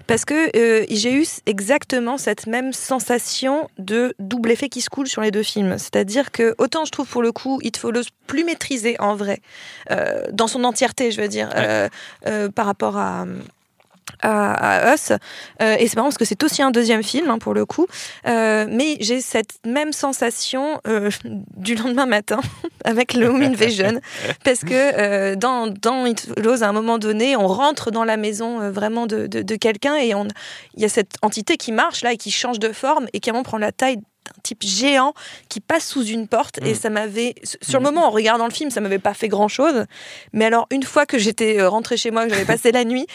Parce 0.07 0.25
que 0.25 0.57
euh, 0.57 0.87
j'ai 0.91 1.13
eu 1.13 1.27
exactement 1.47 2.17
cette 2.17 2.47
même 2.47 2.73
sensation 2.73 3.69
de 3.79 4.15
double 4.19 4.51
effet 4.51 4.69
qui 4.71 4.81
se 4.81 4.89
coule 4.89 5.07
sur 5.07 5.21
les 5.21 5.31
deux 5.31 5.43
films. 5.43 5.77
C'est-à-dire 5.77 6.33
que, 6.33 6.55
autant 6.59 6.85
je 6.87 6.91
trouve 6.91 7.07
pour 7.07 7.23
le 7.23 7.31
coup 7.31 7.61
It 7.63 7.77
Follows 7.77 8.05
plus 8.27 8.45
maîtrisé 8.45 8.97
en 9.01 9.15
vrai, 9.15 9.41
dans 10.33 10.49
son 10.49 10.65
entièreté, 10.65 11.11
je 11.11 11.21
veux 11.21 11.29
dire, 11.29 11.49
Ouais. 11.49 12.49
par 12.55 12.67
rapport 12.67 12.97
à 12.97 13.27
à, 14.23 14.95
Us. 14.95 15.13
Euh, 15.63 15.77
et 15.79 15.89
c'est 15.89 15.97
marrant 15.97 16.09
parce 16.09 16.19
que 16.19 16.25
c'est 16.25 16.43
aussi 16.43 16.63
un 16.63 16.71
deuxième 16.71 17.03
film 17.03 17.31
hein, 17.31 17.39
pour 17.39 17.55
le 17.55 17.65
coup. 17.65 17.87
Euh, 18.27 18.67
mais 18.69 18.97
j'ai 19.01 19.21
cette 19.21 19.59
même 19.67 19.93
sensation 19.93 20.81
euh, 20.87 21.11
du 21.57 21.75
lendemain 21.75 22.07
matin 22.07 22.41
avec 22.85 23.15
le 23.15 23.29
Home 23.29 23.43
Invasion. 23.43 24.01
parce 24.45 24.61
que 24.61 25.35
dans, 25.35 25.67
dans 25.67 26.07
It 26.07 26.21
Follows, 26.21 26.63
à 26.63 26.69
un 26.69 26.73
moment 26.73 26.99
donné, 26.99 27.37
on 27.37 27.47
rentre 27.47 27.91
dans 27.91 28.05
la 28.05 28.17
maison 28.17 28.71
vraiment 28.71 29.07
de, 29.07 29.27
de, 29.27 29.57
quelqu'un 29.57 29.97
et 29.97 30.13
il 30.75 30.83
y 30.83 30.85
a 30.85 30.89
cette 30.89 31.15
entité 31.23 31.57
qui 31.57 31.73
marche 31.73 32.03
là 32.03 32.13
et 32.13 32.17
qui 32.17 32.31
change 32.31 32.59
de 32.59 32.73
forme 32.73 33.07
et 33.13 33.21
qui 33.21 33.31
à 33.31 33.33
un 33.33 33.35
moment 33.35 33.45
prend 33.45 33.59
la 33.59 33.73
taille 33.73 33.99
un 34.29 34.41
type 34.43 34.63
géant 34.63 35.15
qui 35.49 35.61
passe 35.61 35.87
sous 35.87 36.05
une 36.05 36.29
porte 36.29 36.59
et 36.63 36.73
mm. 36.73 36.75
ça 36.75 36.91
m'avait 36.91 37.35
sur 37.63 37.81
le 37.81 37.81
mm. 37.81 37.83
moment 37.85 38.07
en 38.07 38.11
regardant 38.11 38.45
le 38.45 38.53
film 38.53 38.71
ça 38.71 38.81
m'avait 38.81 38.99
pas 38.99 39.15
fait 39.15 39.29
grand 39.29 39.49
chose 39.49 39.87
mais 40.35 40.45
alors 40.45 40.67
une 40.71 40.83
fois 40.83 41.07
que 41.07 41.17
j'étais 41.19 41.63
rentrée 41.65 41.97
chez 41.97 42.11
moi 42.11 42.25
que 42.25 42.31
j'avais 42.31 42.45
passé 42.45 42.71
la 42.71 42.85
nuit 42.85 43.07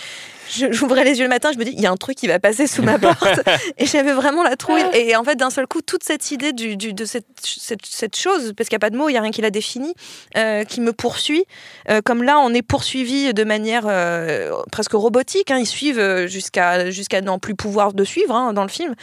j'ouvrais 0.50 1.04
les 1.04 1.18
yeux 1.18 1.24
le 1.24 1.30
matin, 1.30 1.52
je 1.54 1.58
me 1.58 1.66
dis, 1.66 1.74
il 1.76 1.82
y 1.82 1.86
a 1.86 1.92
un 1.92 1.98
truc 1.98 2.18
qui 2.18 2.28
va 2.28 2.40
passer 2.40 2.68
sous 2.68 2.82
ma 2.82 3.00
porte. 3.00 3.42
et 3.78 3.86
j'avais 3.86 4.14
vraiment 4.14 4.44
la 4.44 4.56
trouille. 4.56 4.84
Et 4.94 5.16
en 5.16 5.24
fait, 5.24 5.36
d'un 5.36 5.50
seul 5.50 5.68
coup, 5.68 5.82
toute 5.82 6.04
cette 6.04 6.32
idée 6.32 6.54
du, 6.54 6.76
de 6.76 7.06
cette, 7.06 7.26
cette, 7.42 8.16
chose, 8.16 8.54
parce 8.56 8.70
qu'il 8.70 8.76
n'y 8.76 8.82
a 8.82 8.86
pas 8.86 8.90
de 8.90 8.98
mots, 8.98 9.10
il 9.10 9.14
n'y 9.14 9.18
a 9.18 9.22
rien 9.22 9.32
qui 9.32 9.42
la 9.42 9.50
définit, 9.50 9.94
euh, 10.38 10.64
qui 10.64 10.82
me 10.82 10.94
poursuit. 10.94 11.46
Euh, 11.90 12.02
comme 12.04 12.24
là, 12.24 12.40
on 12.40 12.54
est 12.54 12.62
poursuivi 12.62 13.34
de 13.34 13.44
manière 13.44 13.84
euh, 13.88 14.52
presque 14.72 14.94
robotique. 14.94 15.52
Hein. 15.52 15.58
ils 15.60 15.66
suivent 15.66 16.26
jusqu'à 16.28 16.90
jusqu'à 16.90 17.22
n'en 17.22 17.40
plus 17.40 17.56
pouvoir 17.56 17.94
de 17.94 18.04
suivre 18.04 18.36
hein, 18.36 18.54
dans 18.54 18.64
le 18.64 18.70
film. 18.70 18.96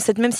cette 0.00 0.18
même, 0.18 0.32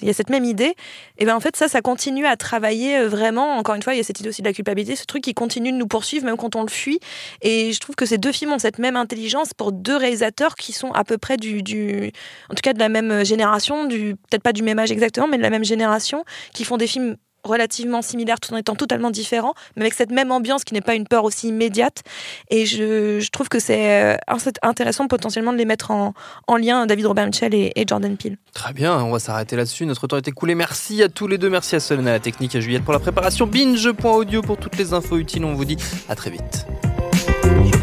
il 0.00 0.06
y 0.06 0.10
a 0.10 0.14
cette 0.14 0.30
même 0.30 0.44
idée. 0.44 0.74
Et 1.18 1.24
bien 1.24 1.36
en 1.36 1.40
fait, 1.40 1.56
ça, 1.56 1.68
ça 1.68 1.80
continue 1.80 2.26
à 2.26 2.36
travailler 2.36 3.04
vraiment. 3.04 3.56
Encore 3.56 3.74
une 3.74 3.82
fois, 3.82 3.94
il 3.94 3.98
y 3.98 4.00
a 4.00 4.04
cette 4.04 4.20
idée 4.20 4.28
aussi 4.28 4.42
de 4.42 4.48
la 4.48 4.52
culpabilité, 4.52 4.96
ce 4.96 5.04
truc 5.04 5.22
qui 5.22 5.34
continue 5.34 5.72
de 5.72 5.76
nous 5.76 5.86
poursuivre 5.86 6.24
même 6.24 6.36
quand 6.36 6.56
on 6.56 6.62
le 6.62 6.68
fuit. 6.68 7.00
Et 7.42 7.72
je 7.72 7.80
trouve 7.80 7.96
que 7.96 8.06
ces 8.06 8.18
deux 8.18 8.32
films 8.32 8.52
ont 8.52 8.58
cette 8.58 8.78
même 8.78 8.96
intelligence 8.96 9.54
pour 9.54 9.72
deux 9.88 9.96
réalisateurs 9.96 10.54
qui 10.54 10.72
sont 10.74 10.92
à 10.92 11.02
peu 11.02 11.16
près 11.16 11.38
du, 11.38 12.12
en 12.50 12.54
tout 12.54 12.60
cas 12.62 12.74
de 12.74 12.78
la 12.78 12.90
même 12.90 13.24
génération, 13.24 13.86
du 13.86 14.16
peut-être 14.30 14.42
pas 14.42 14.52
du 14.52 14.62
même 14.62 14.78
âge 14.78 14.92
exactement, 14.92 15.26
mais 15.26 15.38
de 15.38 15.42
la 15.42 15.50
même 15.50 15.64
génération, 15.64 16.24
qui 16.52 16.64
font 16.64 16.76
des 16.76 16.86
films 16.86 17.16
relativement 17.44 18.02
similaires 18.02 18.38
tout 18.38 18.52
en 18.52 18.58
étant 18.58 18.74
totalement 18.74 19.10
différents, 19.10 19.54
mais 19.76 19.82
avec 19.82 19.94
cette 19.94 20.10
même 20.10 20.30
ambiance 20.30 20.64
qui 20.64 20.74
n'est 20.74 20.82
pas 20.82 20.94
une 20.94 21.06
peur 21.06 21.24
aussi 21.24 21.48
immédiate. 21.48 22.02
Et 22.50 22.66
je, 22.66 23.26
trouve 23.30 23.48
que 23.48 23.58
c'est 23.58 24.02
euh, 24.02 24.16
intéressant 24.62 25.06
potentiellement 25.06 25.52
de 25.52 25.58
les 25.58 25.64
mettre 25.64 25.90
en, 25.90 26.12
en 26.46 26.56
lien, 26.56 26.84
David 26.84 27.06
Robert 27.06 27.26
Mitchell 27.26 27.54
et, 27.54 27.72
Jordan 27.86 28.16
Peele. 28.18 28.36
Très 28.52 28.74
bien, 28.74 29.02
on 29.02 29.10
va 29.10 29.18
s'arrêter 29.20 29.56
là-dessus. 29.56 29.86
Notre 29.86 30.06
temps 30.06 30.18
est 30.18 30.28
écoulé. 30.28 30.54
Merci 30.54 31.02
à 31.02 31.08
tous 31.08 31.28
les 31.28 31.38
deux. 31.38 31.48
Merci 31.48 31.76
à 31.76 31.80
Solène, 31.80 32.08
à 32.08 32.12
la 32.12 32.20
technique, 32.20 32.54
à 32.54 32.60
Juliette 32.60 32.84
pour 32.84 32.92
la 32.92 32.98
préparation. 32.98 33.46
Binge.audio 33.46 34.42
pour 34.42 34.58
toutes 34.58 34.76
les 34.76 34.92
infos 34.92 35.16
utiles. 35.16 35.44
On 35.44 35.54
vous 35.54 35.64
dit 35.64 35.78
à 36.10 36.14
très 36.14 36.30
vite. 36.30 36.66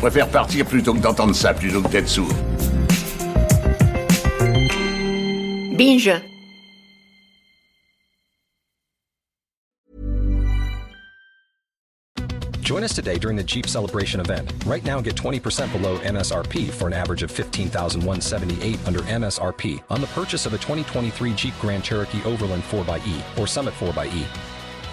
Je 0.06 0.12
préfère 0.12 0.30
partir 0.30 0.68
plutôt 0.68 0.94
que 0.94 1.00
d'entendre 1.00 1.34
ça, 1.34 1.52
plutôt 1.52 1.82
que 1.82 1.88
d'être 1.88 2.08
sourd. 2.08 2.32
Binge. 5.76 6.12
Join 12.62 12.84
us 12.84 12.94
today 12.94 13.18
during 13.18 13.36
the 13.36 13.44
Jeep 13.44 13.66
Celebration 13.66 14.20
event. 14.20 14.54
Right 14.68 14.86
now, 14.86 15.02
get 15.02 15.16
20% 15.16 15.72
below 15.72 15.98
MSRP 15.98 16.70
for 16.70 16.86
an 16.86 16.94
average 16.94 17.24
of 17.24 17.32
15178 17.32 18.88
under 18.88 19.00
MSRP 19.00 19.82
on 19.90 20.02
the 20.02 20.08
purchase 20.14 20.46
of 20.46 20.54
a 20.54 20.60
2023 20.60 21.34
Jeep 21.34 21.56
Grand 21.60 21.84
Cherokee 21.84 22.22
Overland 22.26 22.62
4xE 22.62 23.40
or 23.40 23.48
Summit 23.48 23.74
4xE. 23.74 24.28